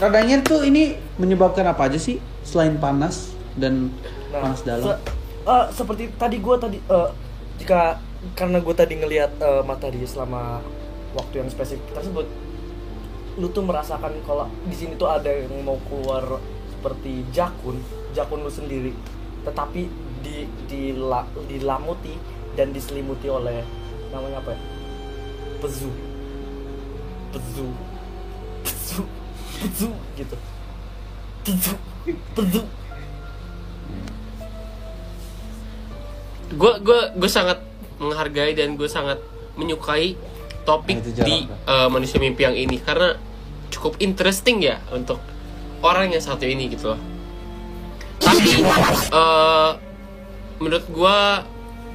Radangnya 0.00 0.40
tuh 0.40 0.64
ini 0.64 0.96
menyebabkan 1.20 1.68
apa 1.68 1.92
aja 1.92 2.00
sih 2.00 2.16
selain 2.42 2.80
panas 2.80 3.36
dan 3.60 3.92
panas 4.32 4.64
dalam? 4.64 4.96
se- 4.96 5.02
eh, 5.44 5.64
seperti 5.76 6.08
tadi 6.16 6.40
gua 6.40 6.56
tadi 6.56 6.80
eh, 6.80 7.08
jika 7.60 8.00
karena 8.38 8.62
gue 8.62 8.74
tadi 8.74 8.94
ngelihat 8.98 9.32
eh, 9.42 9.62
matahari 9.66 10.02
selama 10.06 10.62
waktu 11.18 11.42
yang 11.44 11.48
spesifik 11.50 11.84
tersebut 11.92 12.26
lu 13.40 13.48
tuh 13.48 13.64
merasakan 13.64 14.12
kalau 14.28 14.44
di 14.68 14.76
sini 14.76 14.92
tuh 15.00 15.08
ada 15.08 15.32
yang 15.32 15.52
mau 15.64 15.80
keluar 15.88 16.38
seperti 16.68 17.24
jakun 17.32 17.80
jakun 18.12 18.44
lu 18.44 18.52
sendiri 18.52 18.92
tetapi 19.42 19.88
di 20.22 20.46
di 20.70 20.94
dilamuti 21.50 22.14
dan 22.54 22.70
diselimuti 22.70 23.26
oleh 23.26 23.64
namanya 24.12 24.44
apa 24.44 24.50
ya? 24.52 24.60
Pezu. 25.64 25.90
Pezu. 27.32 27.66
Pezu. 28.62 29.02
Pezu 29.62 29.88
gitu. 30.20 30.36
Pezu. 31.42 31.74
Pezu. 32.36 32.62
Gue 36.52 36.72
gue 36.84 37.00
gue 37.16 37.30
sangat 37.32 37.58
menghargai 38.00 38.56
dan 38.56 38.76
gue 38.78 38.88
sangat 38.88 39.18
menyukai 39.56 40.16
topik 40.62 41.02
Nah, 41.02 41.26
di 41.26 41.36
uh, 41.66 41.88
manusia 41.90 42.22
mimpi 42.22 42.46
yang 42.46 42.56
ini. 42.56 42.78
Karena 42.80 43.16
cukup 43.72 43.98
interesting 43.98 44.62
ya 44.62 44.78
untuk 44.92 45.18
orang 45.82 46.12
yang 46.14 46.22
satu 46.22 46.46
ini 46.46 46.70
gitu 46.70 46.94
loh. 46.94 47.00
Tapi 48.22 48.62
uh, 49.10 49.74
menurut 50.62 50.86
gue 50.86 51.18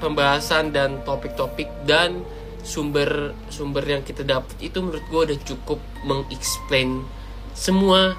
pembahasan 0.03 0.75
dan 0.75 1.01
topik-topik 1.07 1.71
dan 1.87 2.21
sumber 2.61 3.31
sumber 3.47 3.81
yang 3.87 4.03
kita 4.03 4.27
dapat 4.27 4.51
itu 4.59 4.83
menurut 4.83 5.05
gue 5.07 5.21
udah 5.31 5.39
cukup 5.47 5.79
mengexplain 6.03 7.07
semua 7.55 8.13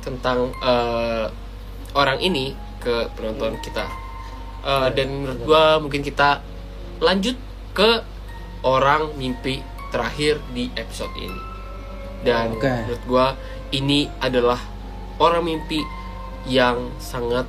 tentang 0.00 0.50
uh, 0.64 1.28
orang 1.94 2.18
ini 2.24 2.56
ke 2.80 3.12
penonton 3.14 3.60
kita. 3.60 3.86
Uh, 4.60 4.88
dan 4.92 5.08
menurut 5.08 5.40
gua 5.48 5.80
mungkin 5.80 6.04
kita 6.04 6.44
lanjut 7.00 7.36
ke 7.72 8.04
orang 8.62 9.16
mimpi 9.16 9.64
terakhir 9.90 10.38
di 10.52 10.68
episode 10.76 11.10
ini 11.16 11.40
dan 12.22 12.52
Oke. 12.54 12.68
menurut 12.68 13.02
gua 13.08 13.26
ini 13.72 14.06
adalah 14.20 14.60
orang 15.16 15.44
mimpi 15.48 15.80
yang 16.48 16.92
sangat 17.00 17.48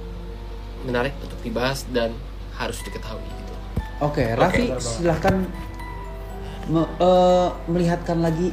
menarik 0.87 1.13
untuk 1.23 1.37
dibahas 1.43 1.85
dan 1.91 2.11
harus 2.57 2.79
diketahui 2.83 3.23
gitu. 3.23 3.53
Oke, 4.01 4.23
Raffi 4.33 4.67
benar 4.67 4.79
banget. 4.79 4.81
silahkan 4.81 5.35
me- 6.67 6.91
eh, 6.99 7.49
melihatkan 7.69 8.19
lagi 8.19 8.49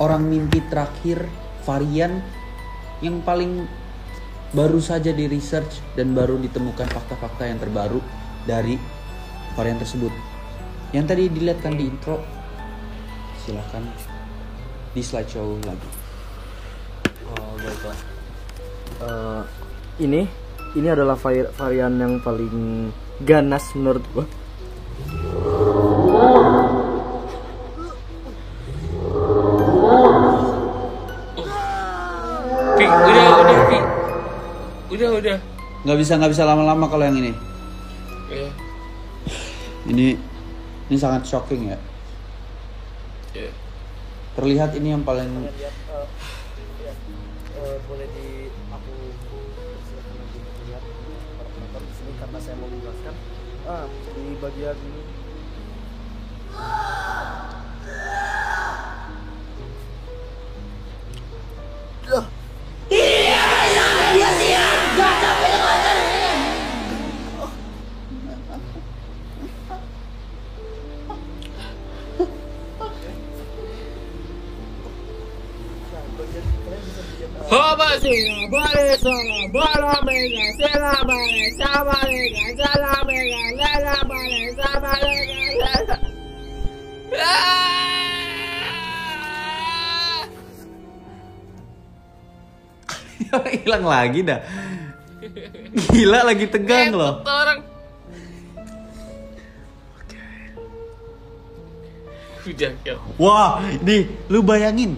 orang 0.00 0.24
mimpi 0.24 0.64
terakhir 0.66 1.28
varian 1.64 2.24
yang 3.04 3.20
paling 3.20 3.68
baru 4.50 4.82
saja 4.82 5.14
di 5.14 5.30
research 5.30 5.78
dan 5.94 6.10
baru 6.16 6.40
ditemukan 6.40 6.90
fakta-fakta 6.90 7.46
yang 7.46 7.60
terbaru 7.62 8.02
dari 8.48 8.76
varian 9.54 9.78
tersebut. 9.78 10.12
Yang 10.90 11.04
tadi 11.06 11.22
dilihatkan 11.30 11.74
di 11.78 11.84
intro, 11.86 12.18
silahkan 13.42 13.82
di 14.90 15.02
slideshow 15.02 15.54
lagi. 15.62 15.90
Oh 17.30 17.54
baiklah. 17.56 17.98
Eh, 19.00 19.42
ini 20.02 20.20
ini 20.74 20.88
adalah 20.90 21.14
vari- 21.14 21.50
varian 21.54 21.94
yang 21.98 22.18
paling 22.20 22.90
ganas 23.22 23.64
menurut 23.74 24.02
gua. 24.14 24.26
Pi, 32.78 32.84
udah 32.86 33.26
udah 33.40 33.58
Pi. 33.68 33.78
Udah 34.94 35.10
udah. 35.16 35.38
nggak 35.80 35.96
bisa 35.96 36.12
nggak 36.20 36.32
bisa 36.36 36.44
lama-lama 36.44 36.84
kalau 36.92 37.04
yang 37.08 37.16
ini. 37.16 37.32
Ini 39.90 40.14
ini 40.86 40.96
sangat 40.96 41.26
shocking 41.26 41.74
ya. 41.74 41.78
Iya. 43.34 43.50
Terlihat 44.38 44.78
ini 44.78 44.94
yang 44.94 45.02
paling 45.02 45.26
lihat 45.50 45.50
eh, 45.90 46.06
ya, 46.86 46.94
eh, 47.58 47.76
boleh 47.90 48.06
di 48.14 48.46
aku 48.70 48.94
lihat 50.70 50.84
para 51.34 51.48
penonton 51.50 51.82
di 51.82 51.94
sini 51.98 52.12
karena 52.22 52.38
saya 52.38 52.54
mau 52.62 52.70
menjelaskan 52.70 53.14
ah 53.66 53.84
di 53.90 54.24
bagian 54.38 54.78
ini 54.78 55.02
hilang 93.66 93.82
lagi 93.82 94.22
dah. 94.22 94.38
Gila 95.90 96.30
lagi 96.30 96.46
tegang 96.46 96.94
loh. 96.94 97.26
Orang. 97.26 97.66
Wah, 103.18 103.58
nih 103.82 104.06
lu 104.30 104.38
bayangin 104.46 104.94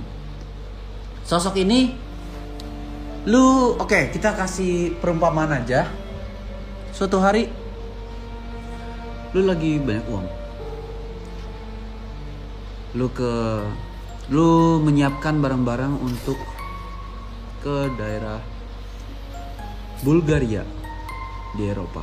sosok 1.24 1.64
ini 1.64 2.01
lu 3.22 3.78
oke 3.78 4.10
kita 4.10 4.34
kasih 4.34 4.98
perumpamaan 4.98 5.62
aja. 5.62 5.86
Suatu 6.90 7.22
hari 7.22 7.46
lu 9.30 9.46
lagi 9.46 9.78
banyak 9.78 10.06
uang. 10.10 10.26
Lu 12.98 13.06
ke 13.14 13.32
lu 14.28 14.82
menyiapkan 14.82 15.38
barang-barang 15.38 16.02
untuk 16.02 16.38
ke 17.62 17.94
daerah 17.94 18.42
Bulgaria 20.02 20.66
di 21.54 21.62
Eropa. 21.70 22.02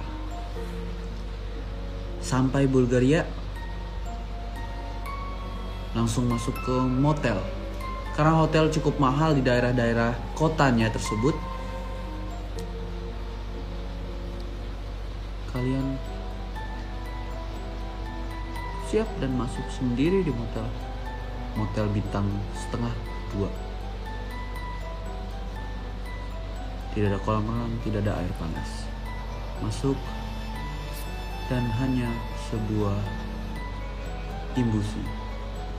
Sampai 2.23 2.63
Bulgaria 2.63 3.27
langsung 5.91 6.31
masuk 6.31 6.55
ke 6.63 6.75
motel 6.85 7.58
karena 8.19 8.35
hotel 8.35 8.67
cukup 8.67 8.99
mahal 8.99 9.31
di 9.31 9.39
daerah-daerah 9.39 10.11
kotanya 10.35 10.91
tersebut. 10.91 11.31
Kalian 15.55 15.95
siap 18.91 19.07
dan 19.23 19.31
masuk 19.39 19.63
sendiri 19.71 20.19
di 20.19 20.35
motel. 20.35 20.67
Motel 21.55 21.87
bintang 21.95 22.27
setengah 22.59 22.91
dua. 23.31 23.47
Tidak 26.91 27.15
ada 27.15 27.23
kolam 27.23 27.47
renang 27.47 27.71
tidak 27.87 28.03
ada 28.03 28.19
air 28.19 28.33
panas. 28.35 28.83
Masuk 29.63 29.95
dan 31.47 31.63
hanya 31.79 32.11
sebuah 32.51 32.99
imbusi 34.59 35.07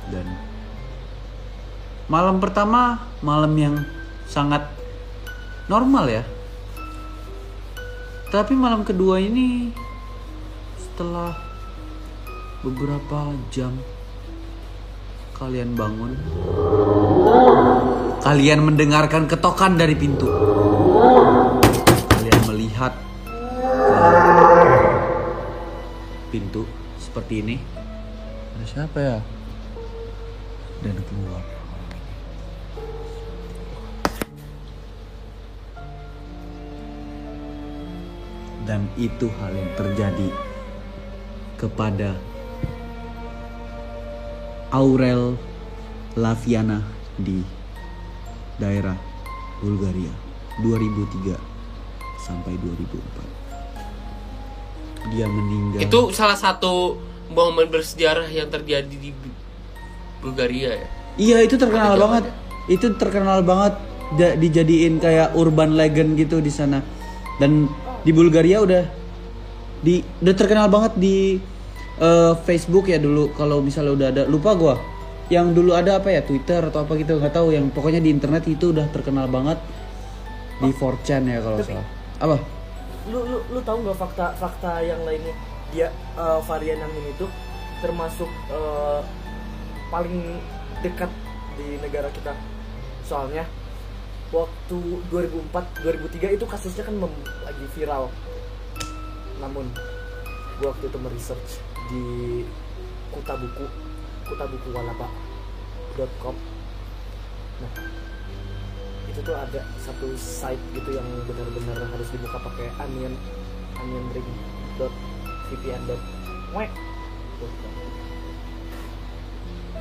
dan 0.09 0.25
malam 2.11 2.43
pertama 2.43 2.99
malam 3.23 3.55
yang 3.55 3.87
sangat 4.27 4.67
normal 5.71 6.11
ya. 6.11 6.27
Tapi 8.35 8.59
malam 8.59 8.83
kedua 8.83 9.23
ini 9.23 9.71
setelah 10.75 11.39
beberapa 12.67 13.31
jam 13.55 13.79
kalian 15.39 15.73
bangun 15.73 16.13
kalian 18.21 18.61
mendengarkan 18.61 19.31
ketokan 19.31 19.79
dari 19.79 19.95
pintu. 19.95 20.27
Kalian 22.11 22.41
melihat 22.51 22.93
pintu 26.35 26.67
seperti 26.99 27.35
ini. 27.43 27.57
Ada 28.59 28.67
siapa 28.67 28.99
ya? 28.99 29.19
Dan 30.85 31.01
keluar 31.07 31.60
dan 38.71 38.87
itu 38.95 39.27
hal 39.43 39.51
yang 39.51 39.67
terjadi 39.75 40.31
kepada 41.59 42.15
Aurel 44.71 45.35
Laviana 46.15 46.87
di 47.19 47.43
daerah 48.63 48.95
Bulgaria 49.59 50.15
2003 50.63 51.35
sampai 52.23 52.55
2004 52.63 55.19
dia 55.19 55.27
meninggal 55.27 55.83
Itu 55.83 56.15
salah 56.15 56.39
satu 56.39 56.95
momen 57.35 57.67
bersejarah 57.75 58.31
yang 58.31 58.55
terjadi 58.55 58.87
di 58.87 59.11
Bulgaria 60.23 60.79
ya. 60.79 60.87
Iya 61.17 61.49
itu 61.49 61.57
terkenal 61.57 61.97
Tapi 61.97 62.05
banget. 62.05 62.25
Itu 62.69 62.93
terkenal 63.01 63.41
banget 63.41 63.81
dijadiin 64.15 65.01
kayak 65.01 65.33
urban 65.33 65.73
legend 65.73 66.21
gitu 66.21 66.45
di 66.45 66.53
sana. 66.53 66.85
Dan 67.41 67.73
di 68.03 68.11
Bulgaria 68.15 68.63
udah 68.63 68.85
di 69.81 70.05
udah 70.21 70.35
terkenal 70.37 70.69
banget 70.69 70.93
di 70.97 71.41
eh, 72.01 72.33
Facebook 72.45 72.89
ya 72.89 73.01
dulu 73.01 73.33
kalau 73.37 73.61
misalnya 73.65 73.93
udah 73.97 74.09
ada 74.13 74.23
lupa 74.29 74.53
gua. 74.57 74.77
Yang 75.31 75.63
dulu 75.63 75.79
ada 75.79 76.03
apa 76.03 76.11
ya 76.11 76.27
Twitter 76.27 76.59
atau 76.59 76.83
apa 76.83 76.99
gitu 76.99 77.15
nggak 77.23 77.31
tahu 77.31 77.55
yang 77.55 77.71
pokoknya 77.71 78.03
di 78.03 78.11
internet 78.11 78.51
itu 78.51 78.75
udah 78.75 78.91
terkenal 78.91 79.31
banget 79.31 79.63
di 80.59 80.75
4chan 80.75 81.23
ya 81.31 81.39
kalau 81.39 81.59
salah. 81.63 81.87
Apa? 82.19 82.37
lu 83.09 83.25
lu 83.27 83.39
lu 83.49 83.61
tahu 83.65 83.81
nggak 83.81 83.97
fakta 83.97 84.27
fakta 84.37 84.85
yang 84.85 85.01
lainnya 85.09 85.33
dia 85.73 85.89
eh, 86.19 86.41
varian 86.45 86.79
yang 86.79 86.93
ini 86.93 87.13
tuh 87.17 87.31
termasuk 87.81 88.29
eh, 88.53 89.01
paling 89.89 90.39
dekat 90.85 91.11
di 91.57 91.81
negara 91.81 92.13
kita 92.13 92.37
soalnya 93.03 93.49
waktu 94.31 94.79
2004 95.11 95.83
2003 95.83 96.37
itu 96.39 96.45
kasusnya 96.47 96.87
kan 96.87 96.95
lagi 97.47 97.65
viral. 97.75 98.11
Namun 99.43 99.67
gua 100.61 100.77
waktu 100.77 100.93
itu 100.93 100.99
meresearch 101.01 101.51
di 101.91 102.05
kuta 103.11 103.35
buku 103.35 103.67
kuta 104.29 104.45
buku 104.47 104.69
walapa.com 104.71 106.37
nah 107.61 107.73
itu 109.11 109.21
tuh 109.27 109.35
ada 109.35 109.61
satu 109.83 110.07
site 110.15 110.63
gitu 110.71 110.95
yang 110.95 111.05
benar-benar 111.27 111.83
harus 111.91 112.09
dibuka 112.15 112.39
pakai 112.47 112.71
onion 112.79 113.11
onion 113.83 114.07
ring 114.15 114.31
dot 114.79 114.95
vpn 115.51 115.83
dot 115.91 116.03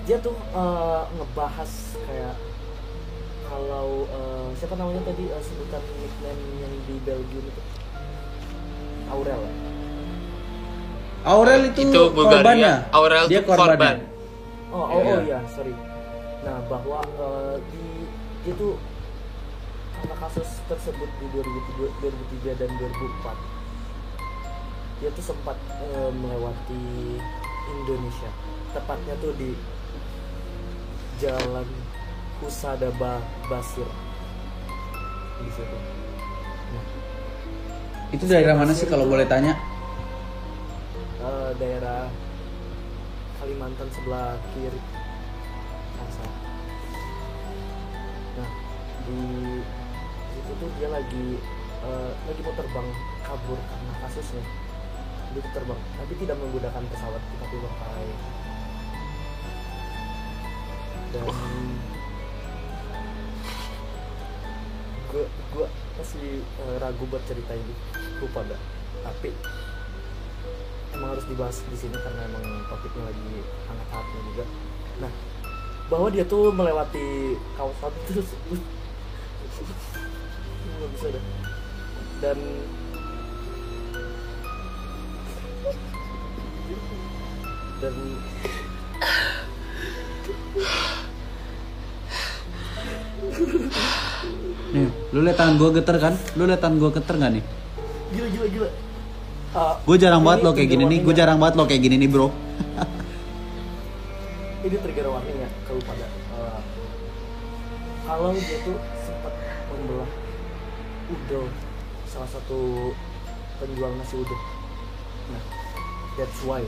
dia 0.09 0.17
tuh 0.17 0.33
eh, 0.33 1.03
ngebahas 1.21 1.71
kayak 2.09 2.35
kalau 3.49 4.05
eh, 4.05 4.47
siapa 4.55 4.77
namanya 4.77 5.01
tadi 5.03 5.25
eh, 5.25 5.41
sebutan 5.41 5.81
nickname 5.97 6.43
yang 6.61 6.73
di 6.85 6.95
Belgium 7.01 7.43
itu 7.43 7.61
Aurel 9.09 9.41
ya? 9.41 9.53
Aurel 11.19 11.61
itu, 11.67 11.81
Itu 11.83 12.01
Bulgaria. 12.13 12.39
korbannya. 12.39 12.73
Aurel 12.95 13.25
Dia 13.27 13.41
itu 13.41 13.49
korban. 13.51 13.95
Oh, 14.69 14.85
oh, 14.85 15.01
Iya. 15.01 15.11
oh 15.11 15.19
iya, 15.25 15.39
sorry. 15.49 15.73
Nah, 16.39 16.61
bahwa 16.69 17.01
eh, 17.03 17.55
di 17.73 17.85
itu 18.47 18.77
karena 19.91 20.15
kasus 20.15 20.47
tersebut 20.63 21.09
di 21.19 21.25
2003, 21.35 21.91
2003 21.99 22.55
dan 22.55 22.69
2004 22.71 23.35
dia 24.99 25.09
tuh 25.11 25.25
sempat 25.25 25.57
eh, 25.81 26.11
melewati 26.13 26.83
Indonesia. 27.73 28.29
Tepatnya 28.71 29.17
tuh 29.19 29.33
di 29.35 29.57
Jalan 31.19 31.67
Husada 32.39 32.89
Ba- 32.95 33.23
Basir. 33.47 33.87
Di 35.39 35.51
situ. 35.51 35.77
Nah, 36.69 36.83
Itu 38.09 38.25
daerah 38.25 38.55
mana 38.55 38.73
sih 38.73 38.87
kalau 38.87 39.05
boleh 39.05 39.25
tanya? 39.25 39.53
eh, 41.19 41.51
daerah 41.55 42.07
Kalimantan 43.39 43.87
sebelah 43.91 44.35
kiri 44.51 44.79
Masa. 45.95 46.25
Nah 48.35 48.49
di 49.03 49.19
situ 50.31 50.51
tuh 50.55 50.69
dia 50.75 50.89
lagi 50.89 51.27
eh, 51.81 52.11
lagi 52.23 52.41
mau 52.43 52.55
terbang 52.55 52.87
kabur 53.23 53.59
karena 53.59 53.93
kasusnya 54.01 54.43
dia 55.29 55.43
terbang 55.53 55.77
tapi 55.95 56.13
tidak 56.17 56.35
menggunakan 56.41 56.83
pesawat 56.89 57.21
tapi 57.37 57.55
pakai 57.61 58.07
dan 61.09 61.25
gue 65.09 65.25
gue 65.25 65.67
masih 65.97 66.41
eh, 66.41 66.75
ragu 66.77 67.03
buat 67.09 67.23
cerita 67.25 67.57
ini 67.57 67.73
lupa 68.21 68.45
gak 68.45 68.61
tapi 69.01 69.33
emang 70.93 71.15
harus 71.15 71.25
dibahas 71.29 71.57
di 71.65 71.77
sini 71.77 71.97
karena 71.97 72.25
emang 72.29 72.45
topiknya 72.67 73.03
lagi 73.07 73.29
hangat-hangatnya 73.69 74.21
juga. 74.33 74.45
Nah 74.99 75.11
bahwa 75.89 76.07
dia 76.13 76.21
tuh 76.21 76.53
melewati 76.53 77.33
kawasan 77.57 77.93
terus 78.07 78.29
nggak 80.79 80.89
bisa 80.95 81.07
deh 81.11 81.23
dan 82.21 82.37
dan 87.79 87.95
lu 95.19 95.27
liat 95.27 95.35
tangan 95.35 95.59
gua 95.59 95.69
geter 95.75 95.99
kan? 95.99 96.15
Lu 96.39 96.47
liat 96.47 96.63
tangan 96.63 96.79
gua 96.79 96.91
geter 96.95 97.15
nggak 97.19 97.31
nih? 97.35 97.43
gila 98.15 98.27
gila 98.31 98.47
gila 98.47 98.69
Uh, 99.49 99.73
Gue 99.81 99.97
jarang 99.97 100.21
banget 100.21 100.45
lo 100.45 100.53
kayak 100.53 100.69
gini 100.77 100.85
nih. 100.85 100.99
Gue 101.01 101.09
jarang 101.17 101.41
banget 101.41 101.57
lo 101.57 101.65
kayak 101.65 101.81
gini 101.81 101.97
nih, 101.97 102.05
bro. 102.05 102.29
ini 104.59 104.75
trigger 104.77 105.07
warning 105.07 105.39
ya 105.39 105.49
ke 105.65 105.71
lu 105.71 105.81
pada 105.87 106.05
Uh, 106.39 106.61
kalau 108.07 108.31
dia 108.31 108.63
tuh 108.63 108.79
sempat 109.03 109.33
membelah 109.73 110.07
udel 111.11 111.51
salah 112.07 112.29
satu 112.31 112.93
penjual 113.59 113.91
nasi 113.99 114.23
udel 114.23 114.39
nah 115.35 115.43
that's 116.15 116.39
why 116.47 116.63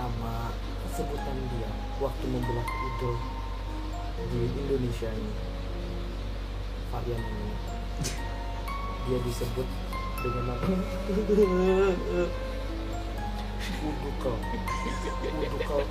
nama 0.00 0.48
sebutan 0.96 1.36
dia 1.52 1.68
waktu 2.00 2.24
membelah 2.24 2.64
udel 2.64 3.14
di 4.32 4.40
Indonesia 4.48 5.12
ini 5.12 5.32
varian 6.90 7.20
ini 7.20 7.54
dia 9.06 9.18
disebut 9.22 9.66
dengan 10.20 10.42
nama 10.52 10.64
Udukal 13.80 14.34
Udukal 15.40 15.82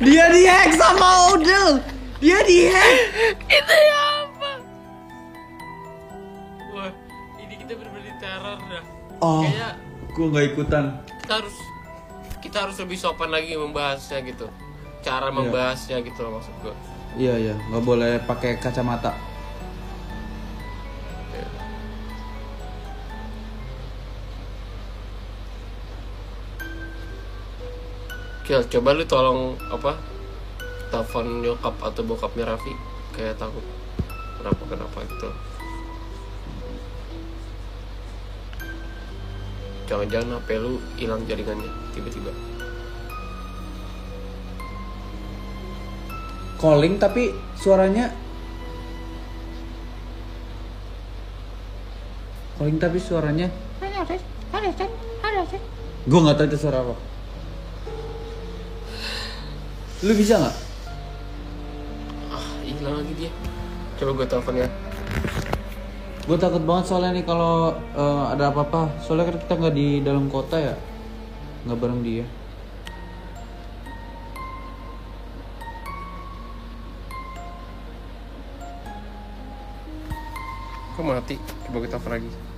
Dia 0.00 0.24
dihack 0.30 0.70
sama 0.74 1.30
Odell. 1.30 1.78
Dia 2.18 2.38
dihack. 2.42 2.94
Itu 3.44 3.74
ya 3.74 4.00
apa? 4.22 4.50
Wah, 6.72 6.90
ini 7.36 7.54
kita 7.58 7.74
bener-bener 7.74 8.14
teror 8.18 8.58
dah. 8.62 8.82
Oh, 9.18 9.42
Kayaknya 9.42 9.70
gue 10.08 10.26
nggak 10.30 10.46
ikutan. 10.54 10.84
kita 11.22 11.32
harus 11.38 11.56
kita 12.38 12.56
harus 12.58 12.76
lebih 12.78 12.98
sopan 12.98 13.30
lagi 13.30 13.54
membahasnya 13.54 14.22
gitu. 14.22 14.46
Cara 15.02 15.30
membahasnya 15.30 16.02
gitu 16.02 16.22
loh 16.22 16.38
maksud 16.38 16.54
gue. 16.62 16.74
Iya 17.18 17.34
iya, 17.36 17.54
nggak 17.70 17.82
boleh 17.82 18.12
pakai 18.24 18.56
kacamata. 18.56 19.14
Kil, 28.42 28.58
coba 28.66 28.90
lu 28.90 29.06
tolong 29.06 29.54
apa? 29.70 29.94
Telepon 30.90 31.46
nyokap 31.46 31.78
atau 31.78 32.02
bokapnya 32.02 32.42
Raffi 32.42 32.74
kayak 33.14 33.38
takut 33.38 33.62
kenapa 34.36 34.62
kenapa 34.66 34.98
gitu. 35.06 35.30
Jangan-jangan 39.86 40.42
HP 40.42 40.48
lu 40.58 40.82
hilang 40.98 41.22
jaringannya 41.30 41.70
tiba-tiba. 41.94 42.32
Calling 46.58 46.94
tapi 46.98 47.34
suaranya 47.58 48.10
Calling 52.58 52.78
tapi 52.78 52.98
suaranya 53.02 53.50
Gue 56.06 56.18
nggak 56.22 56.36
tahu 56.38 56.46
itu 56.50 56.58
suara 56.58 56.82
apa. 56.82 57.11
Lu 60.02 60.10
bisa 60.18 60.34
nggak? 60.34 60.56
Ah, 62.34 62.46
hilang 62.66 62.98
lagi 62.98 63.14
dia. 63.14 63.30
Coba 64.02 64.10
gue 64.18 64.26
telepon 64.26 64.58
ya. 64.58 64.68
Gue 66.26 66.34
takut 66.42 66.62
banget 66.66 66.90
soalnya 66.90 67.14
nih 67.14 67.22
kalau 67.22 67.78
eh, 67.94 68.24
ada 68.34 68.50
apa-apa. 68.50 68.90
Soalnya 68.98 69.30
kan 69.30 69.38
kita 69.38 69.54
nggak 69.62 69.74
di 69.78 70.02
dalam 70.02 70.26
kota 70.26 70.58
ya, 70.58 70.74
nggak 71.70 71.78
bareng 71.78 72.02
dia. 72.02 72.26
Kok 80.98 81.04
mati? 81.06 81.38
Coba 81.38 81.76
gue 81.78 81.90
telepon 81.94 82.10
lagi. 82.10 82.51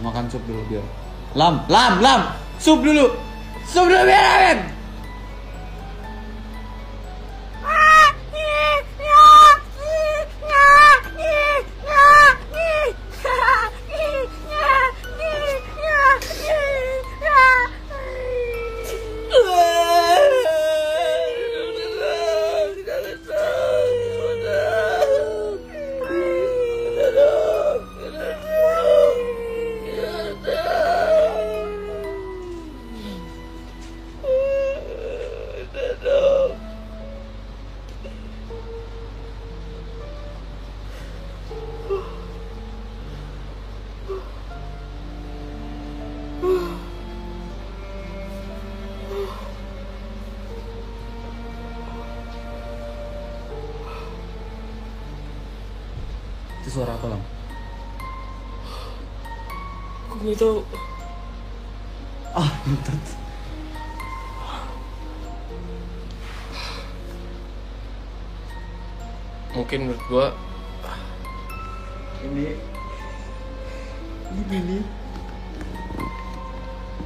Makan 0.00 0.24
sup 0.32 0.42
dulu 0.48 0.62
biar. 0.68 0.84
Lam, 1.36 1.64
lam, 1.68 2.00
lam. 2.02 2.20
Sup 2.58 2.80
dulu. 2.82 3.12
Sup 3.68 3.86
dulu 3.86 4.02
biar 4.08 4.24
Amin. 4.40 4.58
Itu 56.70 56.86
suara 56.86 56.94
apa, 56.94 57.10
Lam? 57.10 57.22
Gue 60.06 60.18
nggak 60.22 60.38
tahu. 60.38 60.62
Ah, 62.30 62.46
entot. 62.62 63.02
Mungkin 69.50 69.78
menurut 69.82 70.02
gue 70.06 70.26
Ini 72.22 72.54
Ini 74.30 74.58
nih 74.62 74.82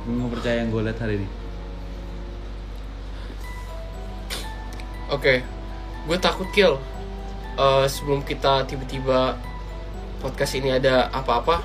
Gue 0.04 0.12
gak 0.12 0.32
percaya 0.36 0.56
yang 0.60 0.68
gue 0.68 0.82
lihat 0.84 1.00
hari 1.00 1.24
ini 1.24 1.28
Oke, 5.08 5.40
gue 6.04 6.16
takut 6.20 6.52
kill. 6.52 6.76
Eh, 7.54 7.86
sebelum 7.86 8.20
kita 8.26 8.66
tiba-tiba 8.66 9.38
podcast 10.24 10.56
ini 10.56 10.72
ada 10.72 11.12
apa-apa, 11.12 11.60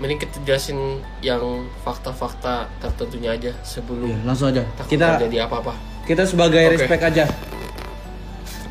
mending 0.00 0.16
kita 0.16 0.40
jelasin 0.42 1.04
yang 1.20 1.44
fakta-fakta 1.84 2.72
tertentunya 2.80 3.36
aja 3.36 3.52
sebelum 3.60 4.08
Iya, 4.08 4.18
langsung 4.24 4.48
aja 4.48 4.64
takut 4.74 4.96
Kita 4.96 5.20
terjadi 5.20 5.44
apa-apa. 5.44 5.76
kita 6.08 6.24
sebagai 6.24 6.64
Oke. 6.64 6.72
respect 6.80 7.02
aja 7.04 7.24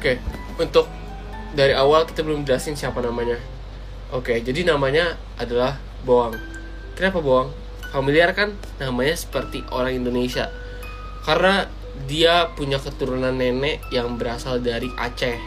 Oke, 0.02 0.18
untuk 0.58 0.90
dari 1.54 1.72
awal 1.72 2.04
kita 2.04 2.26
belum 2.26 2.44
jelasin 2.44 2.74
siapa 2.76 3.00
namanya. 3.00 3.38
Oke, 4.12 4.42
jadi 4.42 4.68
namanya 4.68 5.16
adalah 5.38 5.78
Boang. 6.04 6.34
Kenapa 6.98 7.22
Boang? 7.22 7.54
familiar 7.94 8.34
kan 8.34 8.58
namanya 8.82 9.14
seperti 9.14 9.62
orang 9.70 9.94
Indonesia 9.94 10.50
karena 11.22 11.70
dia 12.10 12.50
punya 12.58 12.82
keturunan 12.82 13.30
nenek 13.30 13.86
yang 13.94 14.18
berasal 14.18 14.58
dari 14.58 14.90
Aceh 14.98 15.38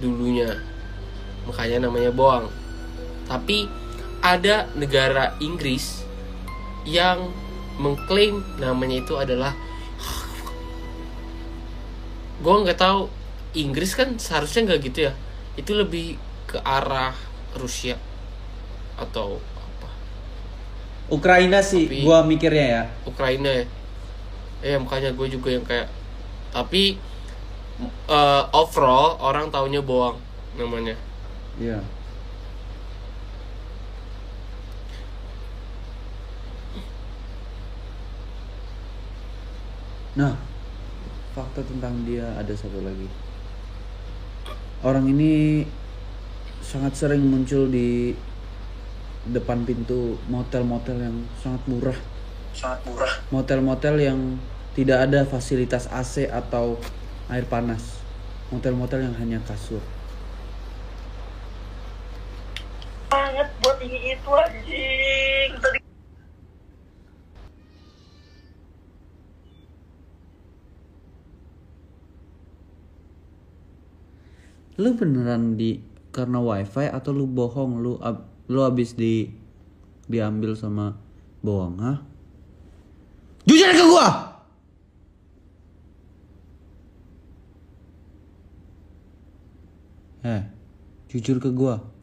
dulunya 0.00 0.56
makanya 1.48 1.88
namanya 1.88 2.12
Boang 2.12 2.52
tapi 3.24 3.64
ada 4.20 4.68
negara 4.76 5.32
Inggris 5.40 6.04
yang 6.84 7.32
mengklaim 7.78 8.42
namanya 8.58 9.00
itu 9.00 9.14
adalah 9.14 9.54
gue 12.38 12.54
nggak 12.64 12.78
tahu 12.78 13.10
Inggris 13.58 13.96
kan 13.96 14.14
seharusnya 14.20 14.68
nggak 14.68 14.80
gitu 14.92 14.98
ya. 15.10 15.12
Itu 15.58 15.74
lebih 15.74 16.20
ke 16.46 16.60
arah 16.62 17.16
Rusia 17.56 17.96
atau 18.94 19.40
apa. 19.56 19.88
Ukraina 21.10 21.64
sih 21.64 21.88
Tapi- 21.88 22.04
gua 22.04 22.22
mikirnya 22.22 22.66
ya. 22.66 22.82
Ukraina 23.08 23.50
ya. 23.50 23.64
Eh 24.62 24.76
makanya 24.78 25.10
gue 25.14 25.26
juga 25.32 25.48
yang 25.50 25.64
kayak 25.66 25.88
tapi 26.52 26.98
eh, 28.08 28.44
overall 28.54 29.18
orang 29.22 29.50
taunya 29.54 29.78
bohong 29.82 30.18
namanya 30.58 30.98
Iya. 31.58 31.82
Nah, 40.18 40.34
fakta 41.34 41.62
tentang 41.66 42.06
dia 42.06 42.26
ada 42.38 42.50
satu 42.54 42.82
lagi. 42.82 43.06
Orang 44.86 45.10
ini 45.10 45.66
sangat 46.62 46.94
sering 46.94 47.26
muncul 47.26 47.66
di 47.66 48.14
depan 49.26 49.66
pintu 49.66 50.14
motel-motel 50.30 51.02
yang 51.02 51.16
sangat 51.42 51.62
murah. 51.66 51.98
Sangat 52.54 52.86
murah. 52.86 53.12
Motel-motel 53.34 53.94
yang 53.98 54.38
tidak 54.78 55.10
ada 55.10 55.26
fasilitas 55.26 55.90
AC 55.90 56.30
atau 56.30 56.78
air 57.26 57.42
panas. 57.50 57.98
Motel-motel 58.54 59.10
yang 59.10 59.14
hanya 59.18 59.42
kasur. 59.42 59.82
Banget 63.08 63.48
buat 63.64 63.76
ini 63.80 64.12
itu 64.12 64.30
anjing. 64.30 65.50
Tadi 65.64 65.78
Lu 74.78 74.94
beneran 74.94 75.58
di 75.58 75.82
karena 76.14 76.38
wifi 76.38 76.86
atau 76.86 77.10
lu 77.10 77.26
bohong 77.26 77.82
lu 77.82 77.98
ab, 77.98 78.30
lu 78.46 78.62
abis 78.62 78.94
di 78.94 79.26
diambil 80.06 80.54
sama 80.54 80.94
bohong 81.42 81.76
ha? 81.82 81.92
Jujur 83.42 83.70
ke 83.74 83.84
gua. 83.90 84.08
Eh, 90.22 90.42
jujur 91.10 91.42
ke 91.42 91.50
gua. 91.50 91.97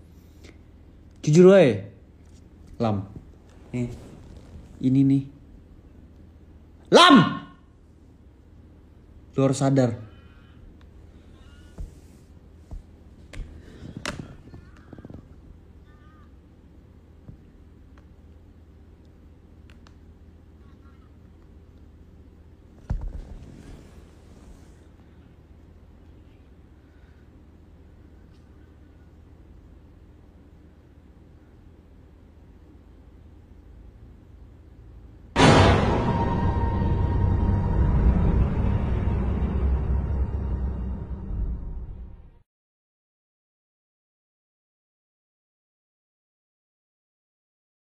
Jujur 1.25 1.57
wae. 1.57 1.81
Lam. 2.77 3.01
Nih. 3.73 3.89
Ini 4.77 5.01
nih. 5.01 5.23
Lam. 6.93 7.15
Lu 9.33 9.39
harus 9.41 9.57
sadar. 9.57 9.97